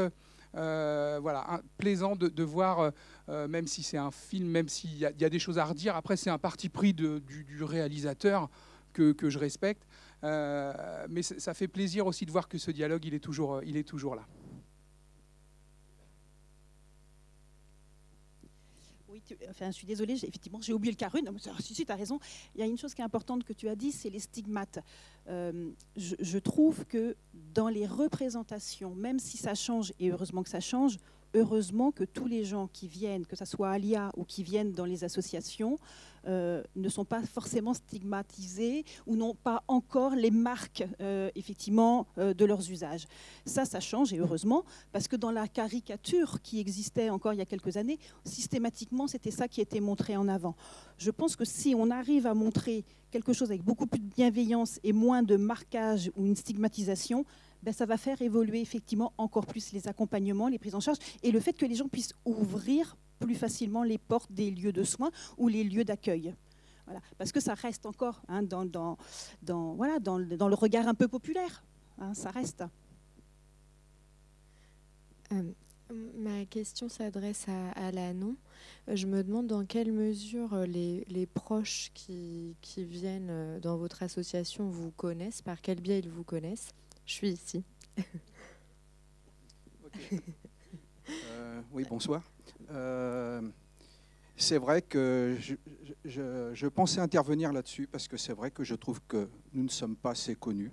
[0.54, 2.92] voilà, plaisant de, de voir,
[3.28, 6.30] même si c'est un film, même s'il y, a des choses à redire, après c'est
[6.30, 8.50] un parti pris du, réalisateur
[8.94, 9.84] que, je respecte.
[10.24, 13.76] Euh, mais ça fait plaisir aussi de voir que ce dialogue, il est toujours, il
[13.76, 14.26] est toujours là.
[19.10, 21.30] Oui, enfin, je suis désolée, effectivement, j'ai oublié le carune.
[21.60, 22.20] Si, si, tu as raison.
[22.56, 24.80] Il y a une chose qui est importante que tu as dit, c'est les stigmates.
[25.28, 27.16] Euh, je, trouve que
[27.54, 30.98] dans les représentations, même si ça change, et heureusement que ça change,
[31.34, 34.86] heureusement que tous les gens qui viennent, que ce soit à ou qui viennent dans
[34.86, 35.78] les associations,
[36.26, 42.34] euh, ne sont pas forcément stigmatisés ou n'ont pas encore les marques euh, effectivement euh,
[42.34, 43.08] de leurs usages.
[43.46, 47.42] Ça, ça change et heureusement parce que dans la caricature qui existait encore il y
[47.42, 50.56] a quelques années, systématiquement c'était ça qui était montré en avant.
[50.98, 54.80] Je pense que si on arrive à montrer quelque chose avec beaucoup plus de bienveillance
[54.86, 57.26] et moins de marquage ou une stigmatisation,
[57.64, 61.32] ben, ça va faire évoluer effectivement encore plus les accompagnements, les prises en charge et
[61.32, 65.12] le fait que les gens puissent ouvrir plus facilement les portes des lieux de soins
[65.38, 66.36] ou les lieux d'accueil.
[66.86, 67.00] Voilà.
[67.18, 68.98] Parce que ça reste encore hein, dans, dans,
[69.42, 71.64] dans, voilà, dans, dans, le regard un peu populaire.
[72.00, 72.66] Hein, ça reste.
[75.32, 75.54] Euh,
[76.16, 78.36] ma question s'adresse à, à l'ANON.
[78.90, 84.70] Je me demande dans quelle mesure les, les proches qui, qui, viennent dans votre association
[84.70, 86.74] vous connaissent, par quel biais ils vous connaissent.
[87.06, 87.64] Je suis ici.
[91.10, 92.24] Euh, oui, bonsoir.
[92.72, 93.42] Euh,
[94.38, 95.38] c'est vrai que
[96.06, 99.98] je, pensais intervenir là-dessus parce que c'est vrai que je trouve que nous ne sommes
[99.98, 100.72] pas assez connus.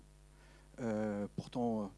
[0.81, 1.91] Euh, pourtant,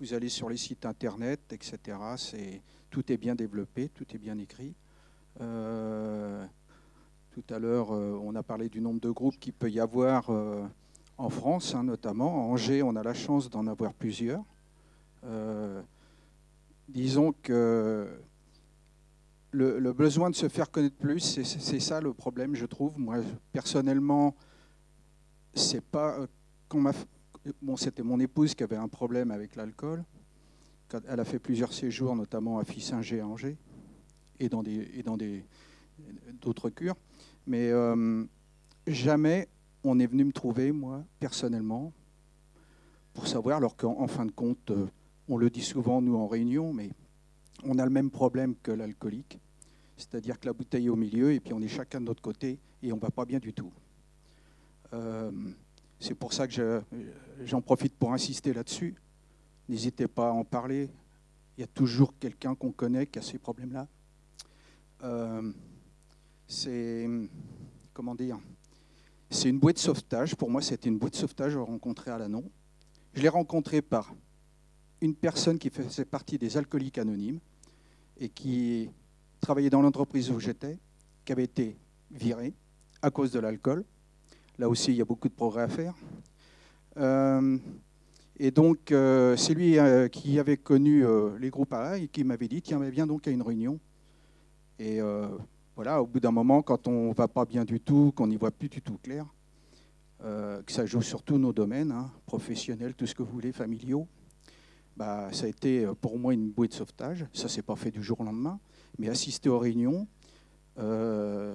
[0.00, 1.98] vous allez sur les sites internet, etc.
[2.16, 4.74] C'est, tout est bien développé, tout est bien écrit.
[5.42, 6.44] Euh,
[7.32, 10.30] tout à l'heure, on a parlé du nombre de groupes qu'il peut y avoir
[11.18, 12.48] en France, hein, notamment.
[12.48, 14.42] En Angers, on a la chance d'en avoir plusieurs.
[16.88, 18.08] disons que
[19.50, 22.98] le, besoin de se faire connaître plus, c'est ça le problème, je trouve.
[22.98, 23.18] Moi,
[23.52, 24.34] personnellement,
[25.54, 26.18] c'est pas.
[26.20, 26.92] Euh,
[27.62, 30.04] bon, c'était mon épouse qui avait un problème avec l'alcool.
[31.06, 33.58] Elle a fait plusieurs séjours, notamment à Fissinger à Angers,
[34.40, 34.62] et dans
[36.40, 36.96] d'autres cures.
[37.46, 38.24] Mais euh,
[38.86, 39.48] jamais
[39.84, 41.92] on est venu me trouver, moi, personnellement,
[43.12, 44.86] pour savoir, alors qu'en fin de compte, euh,
[45.28, 46.90] on le dit souvent, nous, en réunion, mais
[47.64, 49.40] on a le même problème que l'alcoolique,
[49.96, 52.58] c'est-à-dire que la bouteille est au milieu et puis on est chacun de notre côté
[52.82, 53.72] et on ne va pas bien du tout.
[54.92, 55.30] Euh,
[55.98, 56.82] c'est pour ça que
[57.44, 58.94] j'en profite pour insister là-dessus.
[59.68, 60.88] N'hésitez pas à en parler.
[61.56, 63.88] Il y a toujours quelqu'un qu'on connaît qui a ces problèmes-là.
[65.02, 65.52] Euh,
[66.46, 67.08] c'est
[67.92, 68.38] comment dire
[69.30, 70.34] C'est une bouée de sauvetage.
[70.36, 72.44] Pour moi, c'était une bouée de sauvetage rencontrée à l'Anon.
[73.12, 74.14] Je l'ai rencontrée par
[75.00, 77.40] une personne qui faisait partie des alcooliques anonymes
[78.18, 78.90] et qui
[79.40, 80.78] travaillait dans l'entreprise où j'étais,
[81.24, 81.76] qui avait été
[82.10, 82.54] virée
[83.02, 83.84] à cause de l'alcool.
[84.58, 85.94] Là aussi, il y a beaucoup de progrès à faire.
[86.96, 87.58] Euh,
[88.38, 91.04] et donc, euh, c'est lui euh, qui avait connu
[91.38, 93.78] les groupes AA et qui m'avait dit tiens, mais viens donc à une réunion.
[94.78, 95.00] Et
[95.78, 98.36] voilà, au bout d'un moment, quand on ne va pas bien du tout, qu'on n'y
[98.36, 99.24] voit plus du tout clair,
[100.18, 104.08] que ça joue sur tous nos domaines, hein, professionnels, tout ce que vous voulez, familiaux,
[104.96, 107.26] bah, ça a été pour moi une bouée de sauvetage.
[107.32, 108.58] Ça s'est pas fait du jour au lendemain,
[108.98, 110.08] mais assister aux réunions,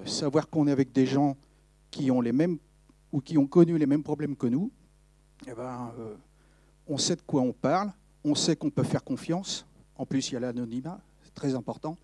[0.06, 1.36] savoir qu'on est avec des gens
[1.90, 2.56] qui ont les mêmes
[3.12, 4.72] ou qui ont connu les mêmes problèmes que nous,
[5.46, 6.14] eh ben, euh,
[6.86, 7.92] on sait de quoi on parle,
[8.24, 9.66] on sait qu'on peut faire confiance.
[9.96, 11.98] En plus, il y a l'anonymat, c'est très important.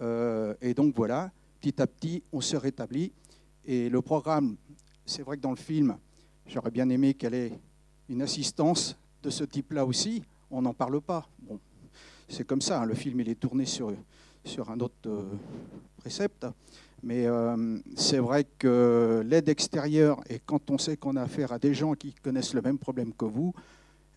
[0.00, 3.12] Euh, et donc voilà, petit à petit, on se rétablit.
[3.64, 4.56] Et le programme,
[5.04, 5.96] c'est vrai que dans le film,
[6.46, 7.52] j'aurais bien aimé qu'elle ait
[8.08, 10.22] une assistance de ce type-là aussi.
[10.50, 11.28] On n'en parle pas.
[11.40, 11.58] Bon,
[12.28, 13.92] c'est comme ça, hein, le film il est tourné sur,
[14.44, 15.22] sur un autre euh,
[15.98, 16.46] précepte.
[17.02, 21.58] Mais euh, c'est vrai que l'aide extérieure, et quand on sait qu'on a affaire à
[21.58, 23.54] des gens qui connaissent le même problème que vous,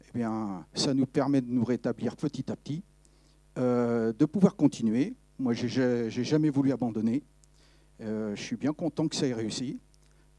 [0.10, 2.84] eh bien, ça nous permet de nous rétablir petit à petit,
[3.56, 5.14] de pouvoir continuer.
[5.44, 7.22] Moi, je n'ai jamais voulu abandonner.
[8.00, 9.78] Euh, je suis bien content que ça ait réussi.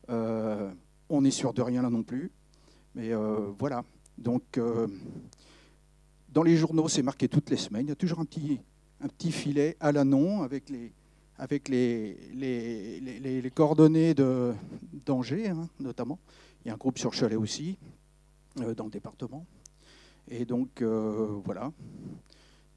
[0.09, 2.33] on n'est sûr de rien là non plus.
[2.95, 3.11] Mais
[3.59, 3.85] voilà.
[4.17, 4.59] Donc,
[6.31, 7.85] dans les journaux, c'est marqué toutes les semaines.
[7.85, 8.59] Il y a toujours un petit,
[9.03, 10.90] un petit filet à l'anon avec les,
[11.37, 14.55] avec les, les, coordonnées de
[15.05, 16.19] d'Angers, hein, notamment.
[16.64, 17.77] Il y a un groupe sur Chalet aussi,
[18.61, 19.45] euh, dans le département.
[20.29, 21.73] Et donc, euh, voilà.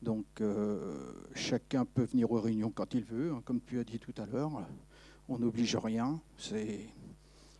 [0.01, 3.31] Donc, euh, chacun peut venir aux réunions quand il veut.
[3.31, 4.51] Hein, comme tu as dit tout à l'heure,
[5.27, 6.19] on n'oblige rien.
[6.37, 6.87] C'est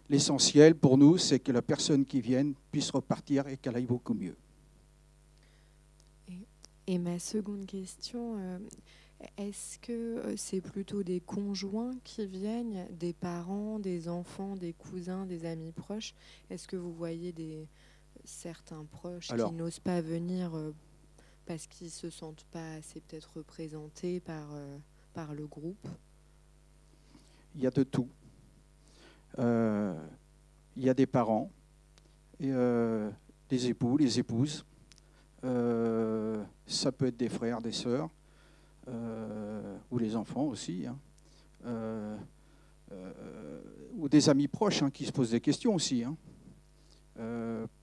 [0.10, 4.14] L'essentiel pour nous, c'est que la personne qui vienne puisse repartir et qu'elle aille beaucoup
[4.14, 4.38] mieux.
[6.88, 8.38] Et, ma seconde question,
[9.38, 15.26] est-ce que euh, c'est plutôt des conjoints qui viennent, des parents, des enfants, des cousins,
[15.26, 16.14] des amis proches?
[16.50, 17.68] Est-ce que vous voyez des,
[18.24, 20.74] certains proches qui n'osent pas venir euh,
[21.48, 24.78] parce qu'ils se sentent pas assez peut-être représentés par, euh,
[25.34, 25.88] le groupe
[27.56, 28.08] Il y a de tout.
[29.40, 31.50] il y a des parents,
[32.40, 32.52] et,
[33.50, 34.64] des époux, les épouses.
[35.42, 38.12] ça peut être des frères, des sœurs
[38.90, 40.98] euh, ou les enfants aussi, hein.
[41.66, 42.18] euh,
[42.94, 43.62] euh,
[43.96, 46.06] ou des amis proches hein, qui se posent des questions aussi.
[46.06, 46.16] Hein.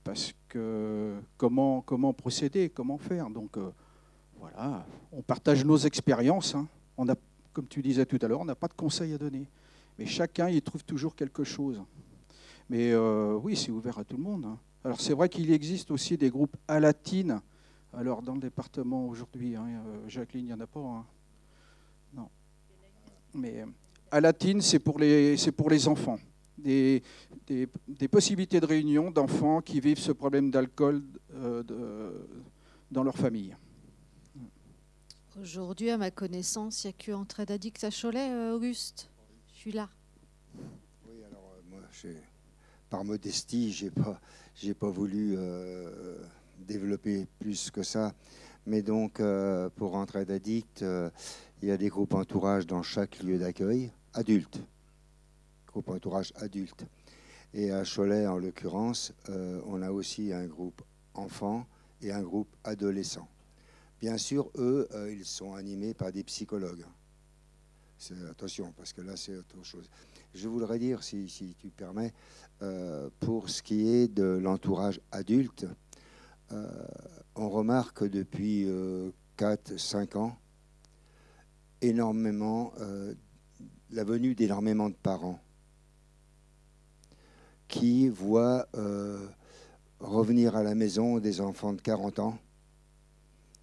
[0.04, 3.56] Parce que comment, comment procéder, comment faire Donc
[4.38, 6.56] voilà, on partage nos expériences.
[6.96, 7.16] On a,
[7.52, 9.48] comme tu disais tout à l'heure, on n'a pas de conseils à donner.
[9.98, 11.82] Mais chacun y trouve toujours quelque chose.
[12.70, 14.46] Mais oui, c'est ouvert à tout le monde.
[14.84, 17.40] Alors c'est vrai qu'il existe aussi des groupes à latine
[17.96, 20.80] alors, dans le département aujourd'hui, hein, euh, Jacqueline, il n'y en a pas.
[20.80, 21.06] Hein.
[22.12, 22.28] Non.
[23.34, 23.66] Mais euh,
[24.10, 24.98] à Latine, c'est pour,
[25.56, 26.18] pour les enfants.
[26.56, 27.02] Des,
[27.46, 31.02] des, possibilités de réunion d'enfants qui vivent ce problème d'alcool
[31.34, 32.12] euh,
[32.90, 33.56] dans leur famille.
[35.40, 39.10] Aujourd'hui, à ma connaissance, il n'y a que Entraide Addict à Cholet, Auguste.
[39.52, 39.88] Je suis là.
[41.08, 41.80] Oui, alors moi,
[42.88, 44.20] par modestie, je n'ai pas,
[44.78, 45.36] pas voulu
[46.60, 48.14] développer plus que ça.
[48.66, 51.10] Mais donc, euh, pour Entraide Addict, euh,
[51.62, 54.60] il y a des groupes entourage dans chaque lieu d'accueil, adultes.
[55.74, 56.86] Groupe entourage adulte.
[57.52, 60.82] Et à Cholet, en l'occurrence, euh, on a aussi un groupe
[61.14, 61.66] enfants
[62.00, 63.28] et un groupe adolescents.
[64.00, 66.84] Bien sûr, eux, ils sont animés par des psychologues.
[68.30, 69.88] Attention, parce que là, c'est autre chose.
[70.34, 72.12] Je voudrais dire, si, si tu permets,
[73.20, 75.66] pour ce qui est de l'entourage adulte,
[76.52, 76.86] euh,
[77.34, 78.66] on remarque depuis
[79.38, 80.36] 4-5 euh, ans
[81.80, 83.14] énormément euh,
[83.90, 85.40] la venue d'énormément de parents
[87.74, 88.68] qui voient
[89.98, 92.38] revenir à la maison des enfants de 40 ans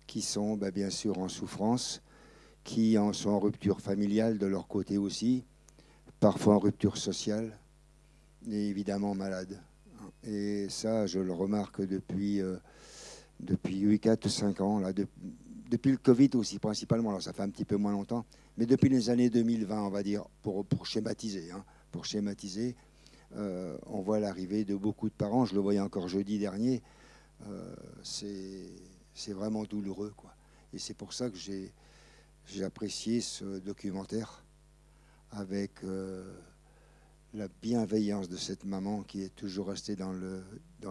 [0.06, 2.02] qui sont bah, bien sûr en souffrance,
[2.66, 5.46] qui en sont en rupture familiale de leur côté aussi,
[6.20, 7.58] parfois en rupture sociale,
[8.50, 9.62] et évidemment malades.
[10.26, 12.58] Et ça, je le remarque depuis, euh,
[13.40, 14.82] depuis 4 ou 5 ans,
[15.70, 18.26] depuis le Covid aussi principalement, alors ça fait un petit peu moins longtemps,
[18.58, 22.76] mais depuis les années 2020, on va dire, pour, schématiser, hein, pour schématiser,
[23.36, 26.82] euh, on voit l'arrivée de beaucoup de parents, je le voyais encore jeudi dernier,
[27.48, 30.14] euh, c'est vraiment douloureux.
[30.16, 30.34] Quoi.
[30.74, 34.44] Et c'est pour ça que j'ai apprécié ce documentaire
[35.32, 35.82] avec
[37.34, 40.14] la bienveillance de cette maman qui est toujours restée dans,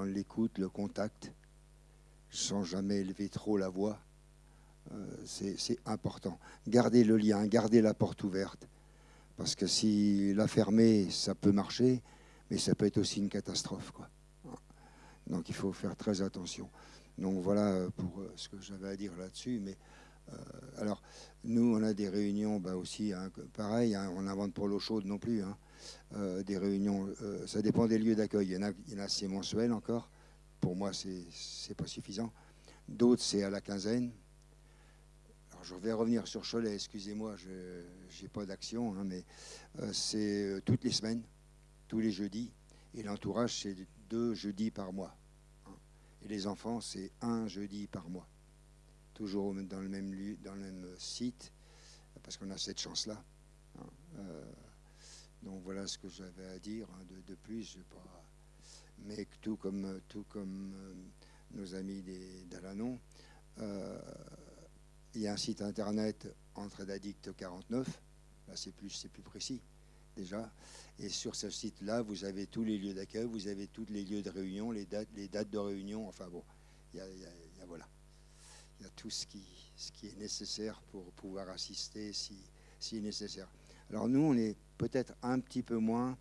[0.05, 1.33] l'écoute, le contact,
[2.31, 3.99] sans jamais élever trop la voix.
[4.93, 6.39] Euh, c'est, important.
[6.67, 8.67] Garder le lien, garder la porte ouverte.
[9.37, 12.03] Parce que si la fermer, ça peut marcher,
[12.51, 13.91] mais ça peut être aussi une catastrophe.
[13.93, 14.09] Quoi.
[15.27, 16.69] Donc il faut faire très attention.
[17.19, 19.61] Donc voilà pour ce que j'avais à dire là-dessus.
[19.63, 19.77] Mais
[20.79, 21.03] alors,
[21.43, 25.05] nous, on a des réunions bah, aussi, hein, pareil, hein, on n'invente pas l'eau chaude
[25.05, 25.43] non plus.
[25.43, 25.57] Hein.
[26.45, 27.09] des réunions,
[27.47, 28.47] ça dépend des lieux d'accueil.
[28.47, 30.11] Il y en a, c'est mensuel encore.
[30.61, 32.33] Pour moi, c'est pas suffisant.
[32.89, 34.11] D'autres, c'est à la quinzaine.
[35.53, 37.49] Alors, je vais revenir sur Cholet, excusez-moi, je
[38.23, 39.25] n'ai pas d'action, mais
[39.81, 41.23] euh, c'est euh, toutes les semaines,
[41.91, 42.53] tous les jeudis.
[42.95, 43.77] Et l'entourage, c'est
[44.09, 45.17] deux jeudis par mois.
[45.67, 45.75] Hein.
[46.23, 48.29] Et les enfants, c'est un jeudi par mois.
[49.13, 51.53] Toujours dans le même lieu, dans le même site,
[52.23, 53.21] parce qu'on a cette chance-là.
[53.77, 53.87] Hein.
[54.19, 54.53] Euh,
[55.43, 56.87] donc voilà ce que j'avais à dire.
[57.27, 57.79] De, plus, je.
[59.05, 60.73] Mais tout comme, tout comme
[61.51, 62.05] nos amis
[62.49, 63.01] d'Alanon.
[63.59, 64.01] Euh,
[65.15, 68.01] il y a un site internet Entraide Addict 49.
[68.47, 69.61] Là, c'est plus, plus précis
[70.21, 70.53] déjà.
[70.99, 74.23] Et sur ce site-là, vous avez tous les lieux d'accueil, vous avez tous les lieux
[74.23, 76.09] de réunion, les dates, les dates de réunion.
[76.09, 76.45] Enfin bon,
[76.93, 77.07] il y a,
[77.67, 77.89] voilà,
[78.79, 79.43] il y a tout ce qui,
[80.05, 82.37] est nécessaire pour pouvoir assister si,
[82.79, 83.49] si nécessaire.
[83.89, 86.17] Alors nous, on est peut-être un petit peu moins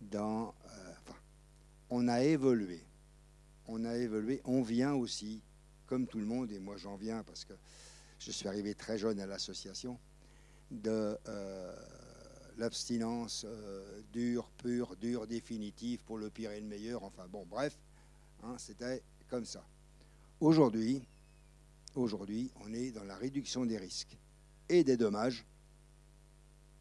[0.00, 0.54] dans.
[0.66, 1.18] Euh, enfin,
[1.90, 2.84] on a évolué
[3.66, 4.40] on a évolué.
[4.44, 5.42] On vient aussi,
[5.86, 7.54] comme tout le monde, et moi j'en viens parce que
[8.18, 9.98] je suis arrivé très jeune à l'association,
[10.70, 11.76] de euh,
[12.58, 17.02] l'abstinence euh, dure, pure, dure, définitive, pour le pire et le meilleur.
[17.02, 17.78] Enfin bon, bref,
[18.42, 19.64] hein, c'était comme ça.
[20.40, 21.02] Aujourd'hui,
[21.94, 24.16] aujourd'hui, on est dans la réduction des risques
[24.68, 25.44] et des dommages.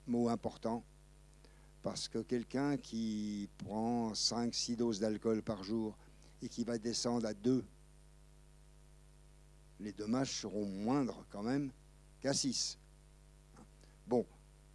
[0.06, 0.84] Mot important,
[1.82, 5.98] parce que quelqu'un qui prend 5-6 doses d'alcool par jour
[6.42, 7.64] et qui va descendre à 2,
[9.80, 11.72] les dommages seront moindres quand même
[12.22, 12.78] qu'à 6.
[14.08, 14.26] Bon,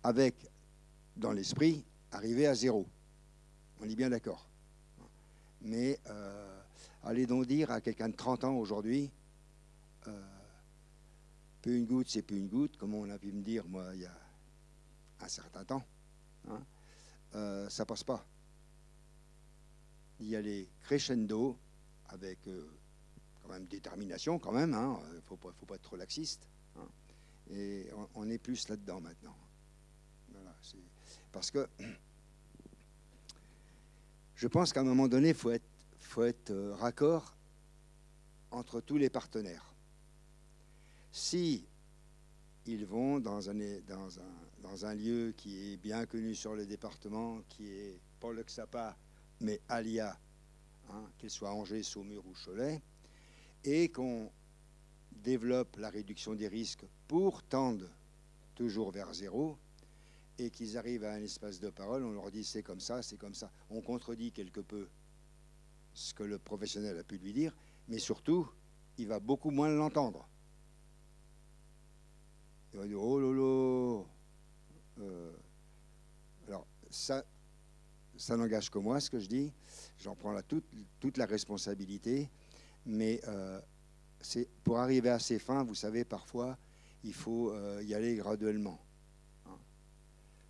[0.02, 0.34] avec,
[1.18, 2.86] dans l'esprit, arriver à 0.
[3.80, 4.48] On est bien d'accord.
[5.60, 6.60] Mais euh,
[7.02, 9.10] allez donc dire à quelqu'un de 30 ans aujourd'hui,
[10.06, 10.22] euh,
[11.60, 14.00] peu une goutte, c'est plus une goutte, comme on a pu me dire, moi, il
[14.02, 14.18] y a
[15.20, 15.84] un certain temps.
[16.48, 16.62] Hein,
[17.34, 18.24] euh, ça passe pas
[20.20, 21.56] d'y aller crescendo
[22.06, 22.68] avec euh,
[23.42, 24.70] quand même détermination, quand même.
[24.70, 26.48] Il hein, ne faut, faut, pas être trop laxiste.
[26.76, 26.88] Hein.
[27.50, 29.36] et on, est plus là-dedans maintenant.
[31.38, 31.68] Parce que
[34.34, 37.36] je pense qu'à un moment donné, il faut être, euh, raccord
[38.50, 39.72] entre tous les partenaires.
[41.12, 41.64] Si
[42.66, 48.32] ils vont dans un lieu qui est bien connu sur le département, qui est pas
[48.32, 48.96] le XAPA,
[49.40, 50.18] mais Alia,
[50.90, 52.82] hein, qu'il soit Angers, Saumur ou Cholet,
[53.62, 54.32] et qu'on
[55.12, 57.86] développe la réduction des risques pour tendre
[58.56, 59.56] toujours vers zéro,
[60.38, 63.16] et qu'ils arrivent à un espace de parole, on leur dit c'est comme ça, c'est
[63.16, 63.50] comme ça.
[63.70, 64.88] On contredit quelque peu
[65.92, 67.54] ce que le professionnel a pu lui dire,
[67.88, 68.48] mais surtout,
[68.98, 70.28] il va beaucoup moins l'entendre.
[72.72, 74.06] Il va dire oh lolo.
[75.00, 75.32] Euh,
[76.46, 77.24] alors ça,
[78.16, 79.52] ça n'engage que moi ce que je dis.
[79.98, 82.28] J'en prends toute, la responsabilité.
[82.84, 83.60] Mais euh,
[84.64, 86.58] pour arriver à ces fins, vous savez, parfois,
[87.04, 88.78] il faut euh, y aller graduellement.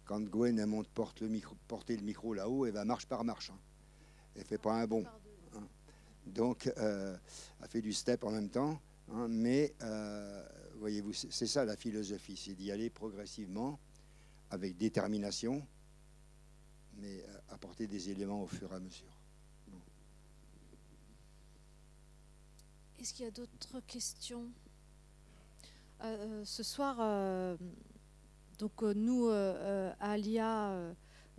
[0.08, 0.20] Hein.
[0.20, 3.50] Quand Gwen monte porte le micro, porter le micro là-haut, elle va marche par marche.
[3.50, 3.58] Hein.
[4.36, 5.04] Elle fait pas un bon.
[5.54, 5.66] Hein.
[6.26, 7.16] Donc, euh,
[7.62, 8.80] elle fait du step en même temps.
[9.28, 9.74] mais,
[10.76, 13.78] voyez-vous, c'est ça la philosophie, c'est d'y aller progressivement,
[14.50, 15.66] avec détermination,
[16.98, 19.18] mais euh, apporter des éléments au fur et à mesure.
[22.98, 24.50] Est-ce qu'il y a d'autres questions?
[26.02, 26.96] Euh, euh, Ce soir,
[28.58, 30.72] donc nous, à Alia,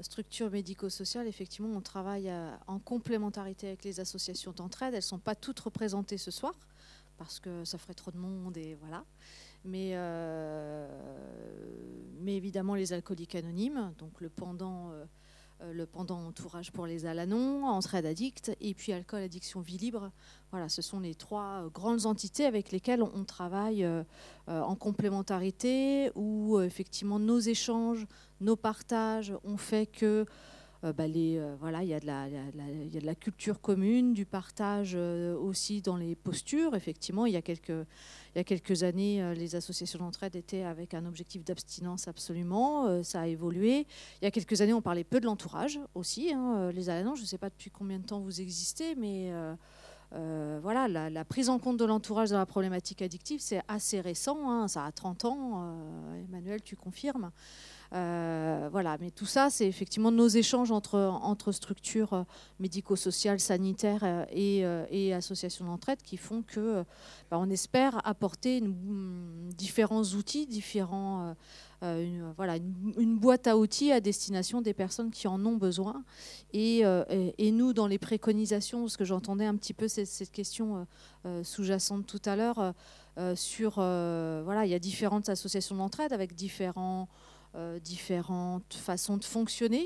[0.02, 2.32] structure médico-sociale, effectivement, on travaille
[2.68, 4.94] en complémentarité avec les associations d'entraide.
[4.94, 6.54] Elles ne sont pas toutes représentées ce soir
[7.18, 9.04] parce que ça ferait trop de monde et voilà.
[9.66, 9.92] Mais,
[12.26, 15.06] évidemment, les alcooliques anonymes, donc le pendant euh,
[15.74, 20.12] le pendant entourage pour les Alanons, Entraide Addict, et puis Alcool Addiction Vie Libre.
[20.52, 24.04] Voilà, ce sont les trois euh, grandes entités avec lesquelles on travaille euh,
[24.48, 28.08] en complémentarité, où effectivement nos échanges,
[28.42, 30.26] nos partages ont fait que euh,
[30.86, 36.74] euh, il y, a de la, culture commune, du partage euh, aussi dans les postures.
[36.76, 43.04] Effectivement, il y a quelques, années, les associations d'entraide étaient avec un objectif d'abstinence absolument.
[43.04, 43.88] ça a évolué.
[44.22, 46.32] Il y a quelques années, on parlait peu de l'entourage aussi.
[46.34, 49.34] Hein, les Alanans, je ne sais pas depuis combien de temps vous existez, mais
[50.12, 54.50] voilà, la, prise en compte de l'entourage dans la problématique addictive, c'est assez récent.
[54.50, 55.76] Hein, ça a 30 ans.
[56.30, 57.32] Emmanuel, tu confirmes
[57.92, 62.26] voilà, mais tout ça, c'est effectivement nos échanges entre, entre structures
[62.60, 64.60] médico-sociales, sanitaires et,
[64.92, 66.84] et associations d'entraide qui font que
[67.32, 68.62] bah, on espère apporter
[69.56, 71.36] différents outils, différents
[71.82, 72.58] euh, une, voilà,
[72.98, 76.04] une, boîte à outils à destination des personnes qui en ont besoin.
[76.52, 77.06] Et, euh,
[77.40, 80.86] nous, dans les préconisations, parce que j'entendais un petit peu cette, question
[81.26, 82.74] euh, sous-jacente tout à l'heure,
[83.36, 87.29] sur, voilà, il y a différentes associations d'entraide avec différents euh,
[87.84, 89.86] différentes façons de fonctionner,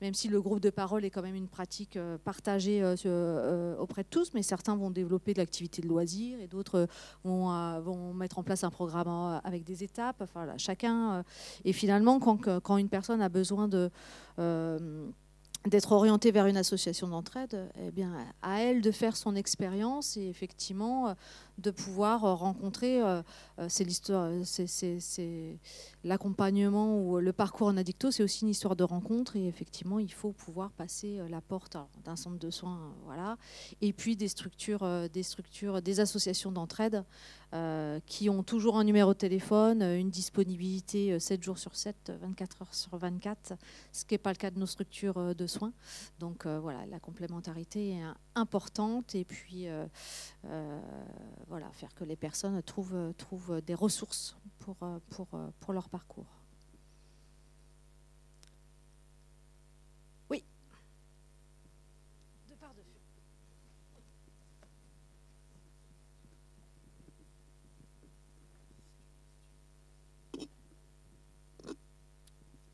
[0.00, 4.02] même si le groupe de parole est quand même une pratique euh, partagée euh, auprès
[4.02, 6.88] de tous, mais certains vont développer de l'activité de loisirs et d'autres
[7.24, 10.20] vont, mettre en place un programme avec des étapes.
[10.20, 11.24] Enfin, chacun.
[11.64, 13.92] et finalement, quand, une personne a besoin d'être
[15.92, 21.14] orientée vers une association d'entraide, eh bien, à elle de faire son expérience et effectivement
[21.58, 23.00] de pouvoir rencontrer,
[23.68, 25.58] c'est l'histoire, c'est
[26.04, 30.12] l'accompagnement ou le parcours en addicto, c'est aussi une histoire de rencontre et effectivement, il
[30.12, 33.36] faut pouvoir passer la porte d'un centre de soins, voilà,
[33.80, 37.04] et puis des structures, des structures, des associations d'entraide
[37.54, 41.74] euh, qui ont toujours un numéro de téléphone, euh, une disponibilité 7 euh, jours sur
[41.74, 43.54] 7, 24 heures sur 24,
[43.90, 45.72] ce qui n'est pas le cas de nos structures de soins.
[46.18, 48.02] Donc voilà, la complémentarité est
[48.34, 49.66] importante et puis
[51.48, 54.76] voilà, faire que les personnes trouvent, trouvent des ressources pour,
[55.10, 55.28] pour,
[55.60, 56.38] pour leur parcours.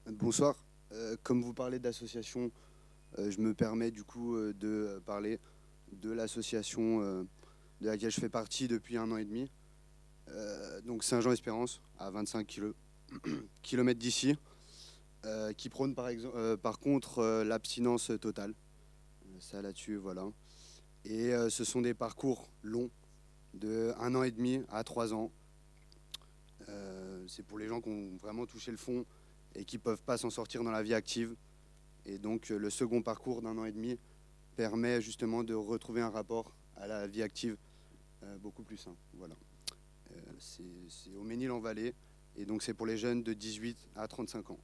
[0.06, 0.54] Bonsoir.
[0.92, 2.52] Euh, comme vous parlez d'association,
[3.18, 5.40] euh, je me permets du coup euh, de parler
[5.92, 7.26] de l'association
[7.84, 9.50] de laquelle je fais partie depuis un an et demi.
[10.84, 12.46] donc Saint-Jean-Espérance, à 25
[13.62, 14.36] km d'ici,
[15.58, 18.54] qui prône par, exemple, par contre l'abstinence totale.
[19.38, 20.26] Ça là-dessus, voilà.
[21.04, 22.90] Et ce sont des parcours longs,
[23.52, 25.30] de un an et demi à trois ans.
[27.26, 29.04] C'est pour les gens qui ont vraiment touché le fond
[29.54, 31.36] et qui ne peuvent pas s'en sortir dans la vie active.
[32.06, 33.98] Et donc euh, le second parcours d'un an et demi
[34.56, 37.73] permet justement de retrouver un rapport à la vie active euh,
[38.40, 38.96] beaucoup plus sain.
[39.14, 39.36] Voilà.
[40.10, 41.94] Euh, c'est au Ménil-en-Vallée
[42.36, 44.58] et donc c'est pour les jeunes de 18 à 35 ans.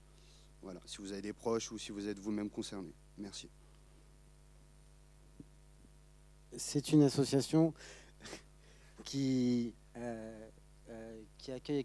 [0.62, 2.92] Voilà, si vous avez des proches ou si vous êtes vous-même concerné.
[3.16, 3.48] Merci.
[6.56, 7.72] C'est une association
[9.04, 9.72] qui
[10.90, 11.78] euh, qui accueille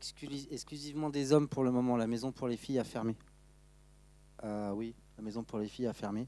[0.52, 1.96] exclusivement des hommes pour le moment.
[1.96, 3.16] La maison pour les filles a fermé.
[4.44, 6.28] Euh, oui, la maison pour les filles a fermé.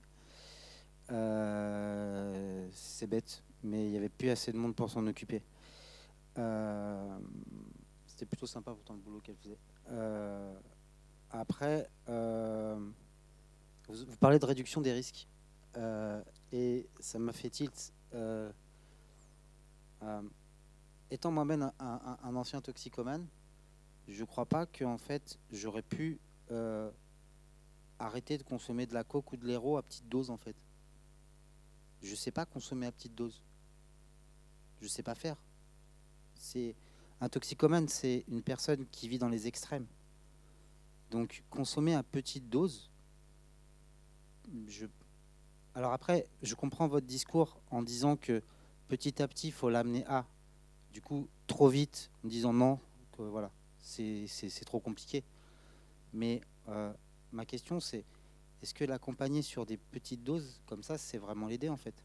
[1.12, 5.42] Euh, c'est bête, mais il n'y avait plus assez de monde pour s'en occuper.
[8.06, 9.58] C'était plutôt sympa pourtant le boulot qu'elle faisait.
[11.32, 15.28] après, vous, vous, parlez de réduction des risques.
[16.52, 17.94] et ça m'a fait tilt
[21.12, 23.28] étant moi-même un, ancien toxicomane,
[24.08, 26.20] je ne crois pas que en fait j'aurais pu
[26.52, 26.90] euh,
[28.00, 30.56] arrêter de consommer de la coke ou de l'héros à petite dose en fait.
[32.02, 33.42] Je ne sais pas consommer à petite dose.
[34.80, 35.38] Je ne sais pas faire.
[36.36, 36.76] C'est
[37.20, 39.88] un toxicomane, c'est une personne qui vit dans les extrêmes.
[41.10, 42.92] Donc consommer à petite dose,
[44.68, 44.86] je...
[45.74, 48.44] alors après, je comprends votre discours en disant que
[48.88, 50.26] petit à petit, il faut l'amener à
[50.92, 52.80] du coup trop vite en disant non,
[53.14, 55.24] que voilà, c'est trop compliqué.
[56.14, 56.94] Mais euh,
[57.32, 58.04] ma question c'est,
[58.62, 62.04] est-ce que l'accompagner sur des petites doses comme ça, c'est vraiment l'aider en fait?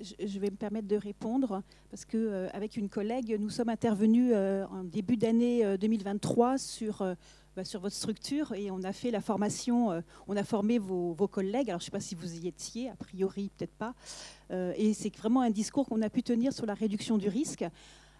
[0.00, 4.32] Je vais me permettre de répondre parce que euh, avec une collègue, nous sommes intervenus
[4.34, 7.02] euh, en début d'année 2023 sur
[7.56, 11.14] bah, sur votre structure et on a fait la formation, euh, on a formé vos,
[11.26, 11.70] collègues.
[11.70, 13.94] Alors je ne sais pas si vous y étiez, a priori peut-être pas.
[14.50, 17.64] Euh, et c'est vraiment un discours qu'on a pu tenir sur la réduction du risque.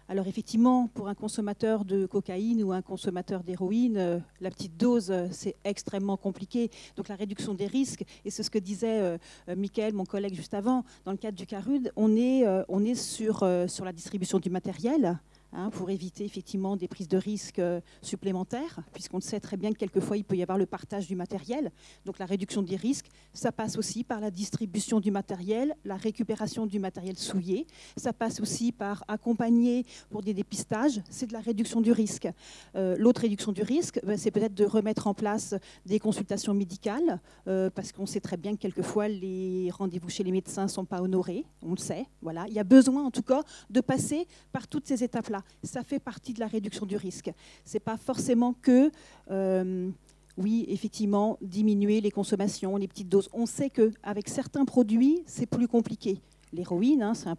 [0.09, 5.13] Alors effectivement, pour un consommateur de cocaïne ou un consommateur d'héroïne, euh, la petite dose,
[5.31, 6.69] c'est extrêmement compliqué.
[6.95, 10.83] Donc la réduction des risques, et c'est ce que disait Michael, mon collègue juste avant,
[11.05, 15.19] dans le cadre du CARUD, on est, on est sur, sur la distribution du matériel,
[15.53, 19.77] Hein, pour éviter effectivement des prises de risques euh, supplémentaires, puisqu'on sait très bien que
[19.77, 21.71] quelquefois il peut y avoir le partage du matériel.
[22.03, 26.65] Donc la réduction des risques, ça passe aussi par la distribution du matériel, la récupération
[26.65, 27.65] du matériel souillé.
[27.95, 32.27] Ça passe aussi par accompagner pour des dépistages, c'est de la réduction du risque.
[32.75, 37.21] Euh, l'autre réduction du risque, ben, c'est peut-être de remettre en place des consultations médicales,
[37.47, 40.85] euh, parce qu'on sait très bien que quelquefois les rendez-vous chez les médecins ne sont
[40.85, 42.05] pas honorés, on le sait.
[42.21, 42.45] Voilà.
[42.49, 45.36] Il y a besoin en tout cas de passer par toutes ces étapes-là.
[45.63, 47.31] Ça fait partie de la réduction du risque.
[47.65, 48.91] C'est pas forcément que
[49.31, 49.89] euh,
[50.37, 53.29] oui, effectivement, diminuer les consommations, les petites doses.
[53.33, 56.21] On sait qu'avec certains produits, c'est plus compliqué.
[56.53, 57.35] L'héroïne, hein, c'est un,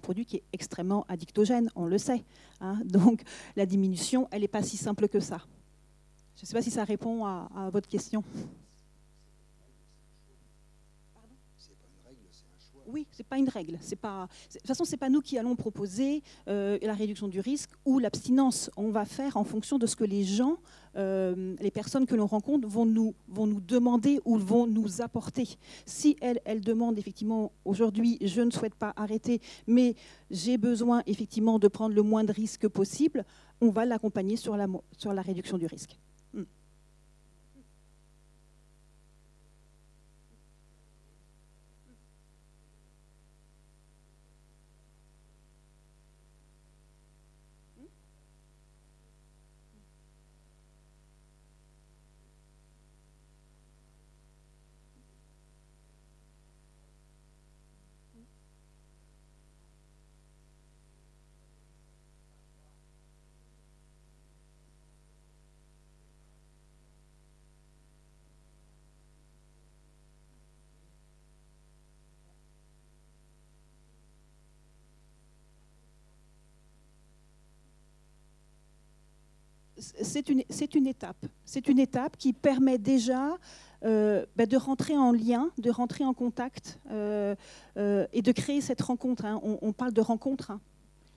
[0.00, 2.24] produit qui est extrêmement addictogène, on le sait.
[2.60, 2.78] Hein.
[2.84, 3.22] Donc
[3.56, 5.38] la diminution, elle n'est pas si simple que ça.
[6.36, 8.22] Je ne sais pas si ça répond à votre question.
[12.96, 13.78] Oui, ce n'est pas une règle.
[14.00, 17.40] Pas, de toute façon, ce n'est pas nous qui allons proposer euh, la réduction du
[17.40, 18.70] risque ou l'abstinence.
[18.78, 20.56] On va faire en fonction de ce que les gens,
[20.96, 23.14] euh, les personnes que l'on rencontre vont nous,
[23.60, 25.46] demander ou vont nous apporter.
[25.84, 29.94] Si elles, elles demandent effectivement, aujourd'hui, je ne souhaite pas arrêter, mais
[30.30, 33.26] j'ai besoin effectivement de prendre le moins de risques possible,
[33.60, 34.56] on va l'accompagner sur
[34.96, 35.98] sur la réduction du risque.
[80.02, 82.16] C'est une, étape.
[82.18, 83.38] Qui permet déjà
[83.84, 87.34] euh, bah, de rentrer en lien, de rentrer en contact euh,
[87.76, 89.24] euh, et de créer cette rencontre.
[89.24, 89.40] Hein.
[89.42, 90.50] On, parle de rencontre.
[90.50, 90.60] Hein.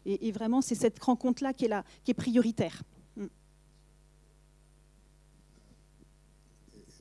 [0.06, 1.74] Et, vraiment, c'est cette rencontre-là qui, est
[2.04, 2.84] qui est prioritaire.
[3.16, 3.26] Mm.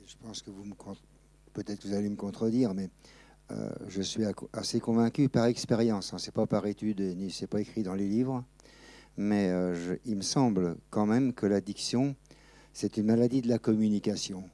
[0.05, 0.73] Je pense que vous me
[1.53, 2.89] peut-être vous allez me contredire, mais
[3.87, 4.23] je suis
[4.53, 6.13] assez convaincu par expérience.
[6.13, 6.19] Hein.
[6.19, 8.43] Ce n'est pas par étude, ni c'est pas écrit dans les livres
[9.19, 12.15] mais euh, il me semble quand même que l'addiction,
[12.71, 14.45] c'est une maladie de la communication.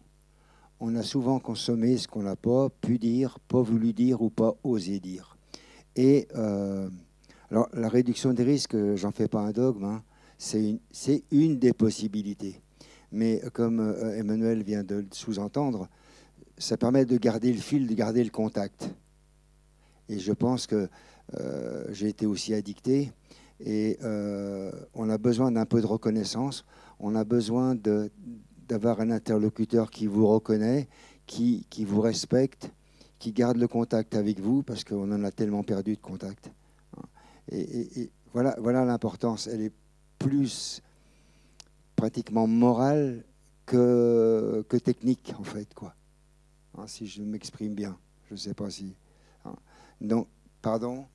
[0.79, 4.55] On a souvent consommé ce qu'on n'a pas pu dire, pas voulu dire ou pas
[4.63, 5.37] osé dire.
[5.95, 6.89] Et euh,
[7.51, 10.03] alors, la réduction des risques, j'en fais pas un dogme, hein,
[10.39, 10.79] c'est une,
[11.29, 12.59] une, des possibilités.
[13.11, 15.87] Mais comme euh, Emmanuel vient de le sous-entendre,
[16.57, 18.89] ça permet de garder le fil, de garder le contact.
[20.09, 20.89] Et je pense que
[21.89, 23.11] j'ai été aussi addicté
[23.59, 26.65] et euh, on a besoin d'un peu de reconnaissance.
[26.99, 27.75] On a besoin
[28.67, 30.87] d'avoir un interlocuteur qui vous reconnaît,
[31.25, 32.71] qui, qui, vous respecte,
[33.19, 36.51] qui garde le contact avec vous, parce qu'on en a tellement perdu de contact.
[37.51, 39.47] Et, voilà, voilà l'importance.
[39.47, 39.73] Elle est
[40.19, 40.81] plus
[41.95, 43.23] pratiquement morale
[43.65, 45.95] que, que technique, en fait, quoi.
[46.77, 47.97] Hein, si je m'exprime bien.
[48.27, 48.95] Je ne sais pas si.
[49.45, 49.55] Hein.
[50.01, 50.27] Donc,
[50.61, 51.05] pardon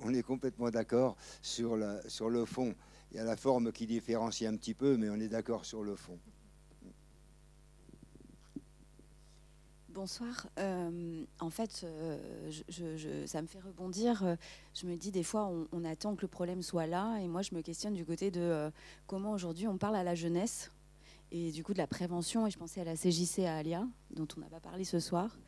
[0.00, 2.74] on est complètement d'accord sur, sur le fond.
[3.12, 5.82] Il y a la forme qui différencie un petit peu, mais on est d'accord sur
[5.82, 6.18] le fond.
[9.96, 10.46] Bonsoir.
[10.58, 12.18] Euh, en fait, euh,
[13.24, 14.36] ça me fait rebondir.
[14.74, 17.54] Je me dis des fois, on, attend que le problème soit là, et moi, je
[17.54, 18.70] me questionne du côté de euh,
[19.06, 20.70] comment aujourd'hui on parle à la jeunesse
[21.32, 22.46] et du coup de la prévention.
[22.46, 25.38] Et je pensais à la CJC à Alia, dont on n'a pas parlé ce soir.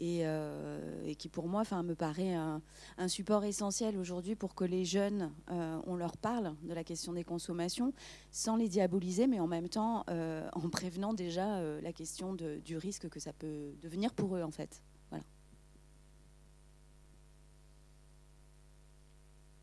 [0.00, 2.60] Euh, et, qui pour moi enfin, me paraît un,
[3.08, 7.24] support essentiel aujourd'hui pour que les jeunes, euh, on leur parle de la question des
[7.24, 7.92] consommations
[8.30, 13.08] sans les diaboliser, mais en même temps euh, en prévenant déjà la question du risque
[13.08, 14.82] que ça peut devenir pour eux en fait.
[15.10, 15.24] Voilà.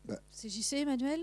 [0.04, 0.20] Bah.
[0.30, 1.20] C'est JC Emmanuel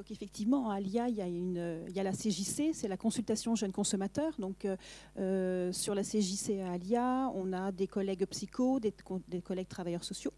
[0.00, 2.96] donc effectivement, à l'IA, il y, a une, il y a la CJC, c'est la
[2.96, 4.32] consultation jeunes consommateurs.
[4.38, 4.78] Donc euh,
[5.18, 8.94] euh, sur la CJC à Alia, on a des collègues psychos, des,
[9.42, 10.32] collègues travailleurs sociaux.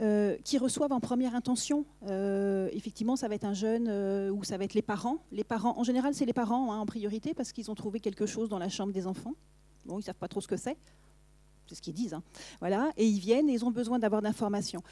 [0.00, 1.84] Euh, qui reçoivent en première intention.
[2.72, 5.18] effectivement, ça va être un jeune ou ça va être les parents.
[5.30, 8.24] Les parents, en général, c'est les parents hein, en priorité parce qu'ils ont trouvé quelque
[8.24, 9.34] chose dans la chambre des enfants.
[9.84, 10.78] Bon, ils ne savent pas trop ce que c'est
[11.68, 12.14] c'est ce qu'ils disent.
[12.14, 12.22] Hein.
[12.60, 14.82] Voilà, et ils viennent et ils ont besoin d'avoir d'informations.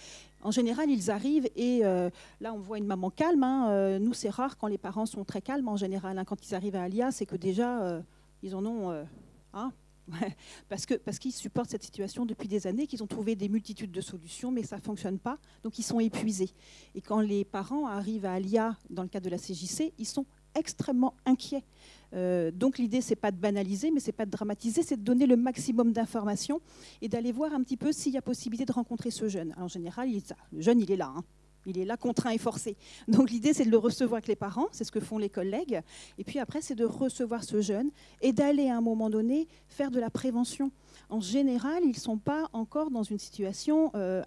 [0.43, 2.11] En général, ils arrivent et euh,
[2.41, 3.43] là, on voit une maman calme.
[3.43, 3.71] Hein.
[3.71, 6.19] Euh, nous, c'est rare quand les parents sont très calmes en général.
[6.19, 6.25] Hein.
[6.25, 8.01] Quand ils arrivent à Alia, c'est que déjà, euh,
[8.43, 9.07] ils en ont.
[10.69, 13.91] parce qu'ils parce qu'ils supportent cette situation depuis des années, qu'ils ont trouvé des multitudes
[13.91, 16.51] de solutions, mais ça ne fonctionne pas, donc ils sont épuisés.
[16.95, 20.27] Et quand les parents arrivent à Alia, dans le cadre de la CJC, ils sont
[20.55, 21.65] extrêmement inquiets.
[22.15, 25.27] Euh, donc l'idée, c'est pas de banaliser, mais c'est pas de dramatiser, c'est de donner
[25.27, 26.61] le maximum d'informations
[27.03, 29.55] et d'aller voir un petit peu s'il y a possibilité de rencontrer ce jeune.
[29.59, 30.09] en général,
[30.53, 31.13] le jeune, il est là.
[31.17, 31.25] Hein.
[31.67, 32.77] Il est là contraint et forcé.
[33.09, 35.81] Donc l'idée, c'est de le recevoir avec les parents, c'est ce que font les collègues.
[36.19, 37.91] Et puis après, c'est de recevoir ce jeune
[38.21, 40.71] et d'aller à un moment donné faire de la prévention.
[41.09, 44.23] En général, ils ne sont pas encore dans une situation euh,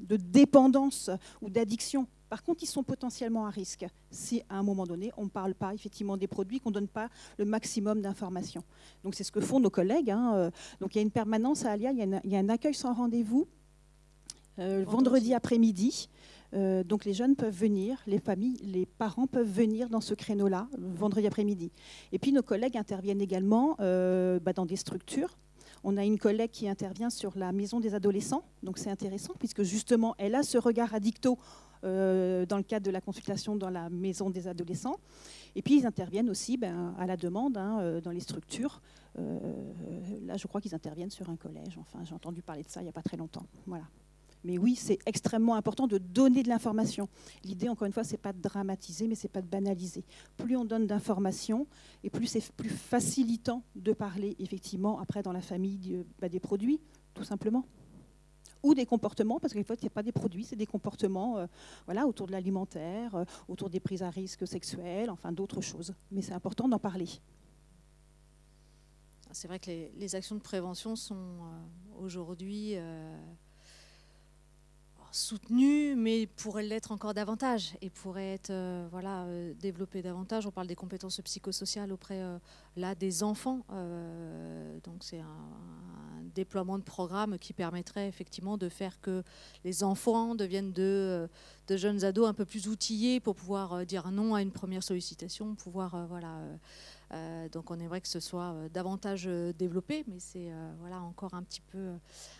[0.00, 1.10] de dépendance
[1.40, 2.06] ou d'addiction.
[2.34, 5.54] Par contre, ils sont potentiellement à risque si à un moment donné, on ne parle
[5.54, 7.08] pas effectivement des produits, qu'on ne donne pas
[7.38, 8.64] le maximum d'informations.
[9.04, 10.10] Donc c'est ce que font nos collègues.
[10.10, 10.34] Hein.
[10.34, 12.92] Euh, donc il y a une permanence à Alia, il y a, un accueil sans
[12.92, 13.46] rendez-vous
[14.58, 16.08] euh, vendredi après-midi.
[16.54, 20.66] Euh, donc les jeunes peuvent venir, les familles, les parents peuvent venir dans ce créneau-là,
[20.76, 21.70] vendredi après-midi.
[22.10, 25.36] Et puis nos collègues interviennent également bah, dans des structures
[25.84, 29.62] on a une collègue qui intervient sur la maison des adolescents, donc c'est intéressant puisque
[29.62, 31.38] justement elle a ce regard addicto
[31.84, 34.96] euh, dans le cadre de la consultation dans la maison des adolescents.
[35.54, 38.80] Et puis ils interviennent aussi ben, à la demande hein, euh, dans les structures.
[39.18, 39.38] Euh,
[40.24, 41.76] là, je crois qu'ils interviennent sur un collège.
[41.78, 43.46] Enfin, j'ai entendu parler de ça il n'y a pas très longtemps.
[43.66, 43.84] Voilà.
[44.44, 47.08] Mais oui, c'est extrêmement important de donner de l'information.
[47.44, 50.04] L'idée, encore une fois, c'est pas de dramatiser, mais c'est pas de banaliser.
[50.36, 51.66] Plus on donne d'informations,
[52.02, 56.80] et plus c'est plus facilitant de parler, effectivement, après dans la famille bah, des produits,
[57.14, 57.64] tout simplement
[58.64, 61.46] ou des comportements, parce qu'il faut ce n'est pas des produits, c'est des comportements euh,
[61.84, 65.94] voilà, autour de l'alimentaire, euh, autour des prises à risque sexuelles, enfin d'autres choses.
[66.10, 67.08] Mais c'est important d'en parler.
[69.32, 72.76] C'est vrai que les, actions de prévention sont euh, aujourd'hui
[75.14, 79.54] soutenue, mais pourrait l'être encore davantage et pourrait être euh, voilà, euh,
[80.02, 80.46] davantage.
[80.46, 82.38] On parle des compétences psychosociales auprès euh,
[82.76, 83.64] là, des enfants.
[84.84, 85.50] donc c'est un,
[86.34, 89.22] déploiement de programme qui permettrait effectivement de faire que
[89.62, 91.28] les enfants deviennent de,
[91.68, 95.54] de jeunes ados un peu plus outillés pour pouvoir dire non à une première sollicitation,
[95.54, 96.40] pouvoir voilà,
[97.14, 100.50] euh, donc on aimerait que ce soit euh, davantage euh, développé, mais c'est
[100.80, 101.92] voilà, encore un petit peu,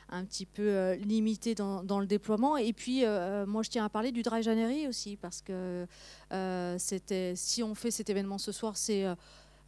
[0.08, 2.56] un petit peu limité dans, le déploiement.
[2.56, 3.04] Et puis,
[3.46, 5.86] moi, je tiens à parler du Dry January aussi, parce que
[6.78, 9.04] c'était, si on fait cet événement ce soir, c'est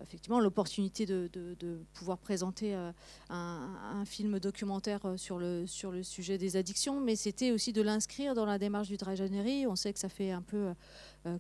[0.03, 1.29] effectivement l'opportunité de,
[1.95, 2.95] pouvoir présenter un,
[3.31, 8.35] un, film documentaire sur le, sur le sujet des addictions, mais c'était aussi de l'inscrire
[8.35, 9.67] dans la démarche du Dry January.
[9.67, 10.73] On sait que ça fait un peu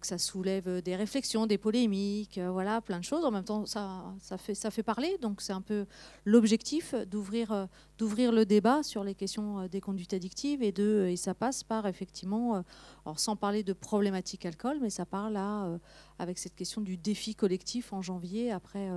[0.00, 3.24] que ça soulève des réflexions, des polémiques, euh, voilà, plein de choses.
[3.24, 5.86] En même temps, ça, fait, fait parler, donc c'est un peu
[6.24, 7.66] l'objectif d'ouvrir, euh,
[7.98, 11.86] d'ouvrir le débat sur les questions des conduites addictives et, de, et ça passe par
[11.86, 12.62] effectivement,
[13.14, 15.78] sans parler de problématique alcool, mais ça parle là
[16.18, 18.88] avec cette question du défi collectif en janvier, après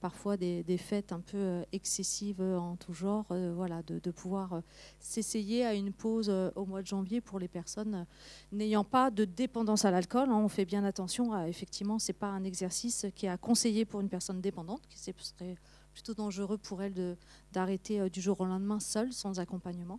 [0.00, 4.62] parfois des, fêtes un peu excessives en tout genre, voilà, de, pouvoir
[5.00, 8.06] s'essayer à une pause au mois de janvier pour les personnes
[8.52, 10.28] n'ayant pas de dépendance à l'alcool.
[10.30, 13.84] Hein, on fait bien attention à, effectivement, c'est pas un exercice qui est à conseiller
[13.84, 15.56] pour une personne dépendante, qui serait
[15.92, 17.16] plutôt dangereux pour elle
[17.52, 19.98] d'arrêter euh, du jour au lendemain seule, sans accompagnement.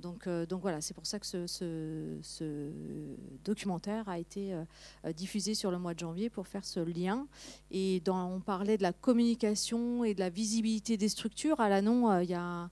[0.00, 2.72] Donc, euh, donc voilà, c'est pour ça que ce,
[3.44, 7.26] documentaire a été euh, diffusé sur le mois de janvier pour faire ce lien.
[7.70, 11.60] Et on parlait de la communication et de la visibilité des structures.
[11.60, 12.70] À l'ANON, il y a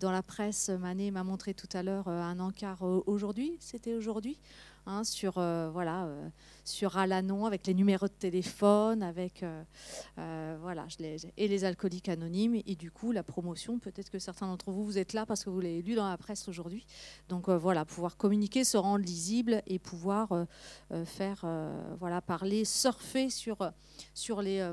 [0.00, 4.38] dans la presse, Manet m'a montré tout à l'heure un encart aujourd'hui, c'était aujourd'hui,
[4.84, 10.88] Hein, sur euh, voilà euh, Alanon avec les numéros de téléphone, avec euh, voilà
[11.36, 13.78] et les alcooliques anonymes et du coup la promotion.
[13.78, 16.18] Peut-être que certains d'entre vous vous êtes là parce que vous l'avez lu dans la
[16.18, 16.84] presse aujourd'hui.
[17.28, 20.46] Donc voilà, pouvoir communiquer, se rendre lisible et pouvoir
[21.04, 21.46] faire
[22.00, 23.70] voilà parler, surfer sur
[24.14, 24.68] sur les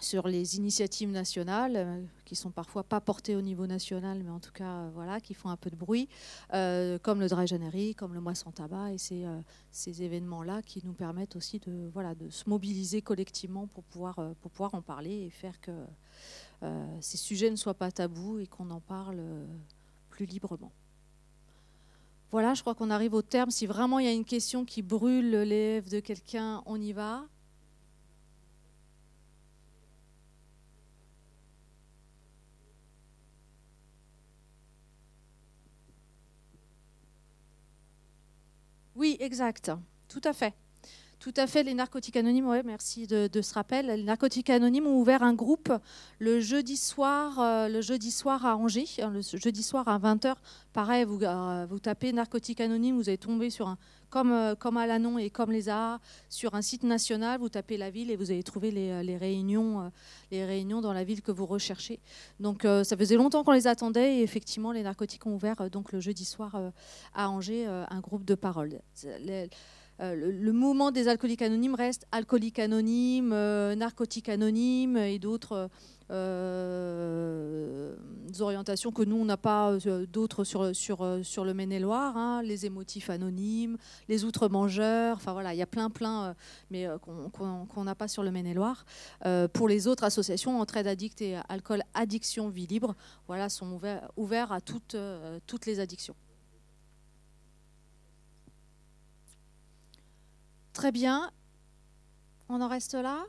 [0.00, 4.40] sur les initiatives nationales, euh, qui sont parfois pas portées au niveau national, mais en
[4.40, 6.08] tout cas, euh, voilà, qui font un peu de bruit,
[6.54, 9.24] euh, comme le Dry January, comme le Mois sans tabac, et c'est
[9.70, 14.18] ces événements-là qui nous permettent aussi de, voilà, de se mobiliser collectivement pour pouvoir,
[14.74, 15.72] en parler et faire que
[17.00, 19.22] ces sujets ne soient pas tabous et qu'on en parle
[20.10, 20.72] plus librement.
[22.30, 23.50] Voilà, je crois qu'on arrive au terme.
[23.50, 27.24] Si vraiment il y a une question qui brûle les de quelqu'un, on y va.
[39.18, 39.70] Exact.
[40.08, 40.54] Tout à fait.
[41.18, 43.86] Tout à fait, les narcotiques anonymes, ouais, merci de, ce rappel.
[43.86, 45.72] Les narcotiques anonymes ont ouvert un groupe
[46.20, 50.36] le jeudi soir, euh, le jeudi soir à Angers, hein, le jeudi soir à 20h.
[50.72, 53.78] Pareil, vous, euh, vous tapez narcotiques anonymes, vous allez tomber sur un
[54.10, 57.76] comme, euh, comme à Lannon et comme les AA, sur un site national, vous tapez
[57.76, 59.90] la ville et vous allez trouver les, les réunions,
[60.30, 62.00] les réunions dans la ville que vous recherchez.
[62.40, 66.00] Donc ça faisait longtemps qu'on les attendait et effectivement les narcotiques ont ouvert donc le
[66.00, 66.56] jeudi soir
[67.14, 68.80] à Angers un groupe de parole.
[70.00, 73.30] Le, mouvement des alcooliques anonymes reste alcooliques anonymes,
[73.74, 75.70] narcotiques anonymes et d'autres
[76.10, 77.94] euh,
[78.40, 82.42] orientations que nous, on n'a pas euh, d'autres sur, sur, euh, sur le Maine-et-Loire, hein,
[82.42, 83.76] les émotifs anonymes,
[84.08, 86.34] les outre-mangeurs, enfin voilà, il y a plein, plein,
[86.70, 86.86] mais
[87.32, 88.84] qu'on n'a pas sur le Maine-et-Loire.
[89.52, 92.94] pour les autres associations, Entraide Addict et Alcool Addiction Vie Libre,
[93.26, 94.96] voilà, sont ouverts, ouverts à toutes,
[95.46, 96.14] toutes les addictions.
[100.72, 101.30] Très bien.
[102.48, 103.26] On en reste là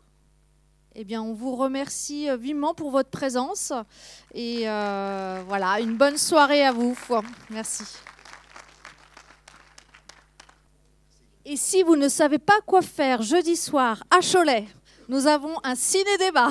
[0.95, 3.71] eh bien, on vous remercie euh, vivement pour votre présence.
[4.33, 6.97] Et euh, voilà, une bonne soirée à vous.
[7.49, 7.83] Merci.
[11.45, 14.67] Et si vous ne savez pas quoi faire jeudi soir à Cholet,
[15.07, 16.49] nous avons un ciné-débat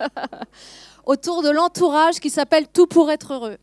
[1.04, 3.58] autour de l'entourage qui s'appelle Tout pour être heureux.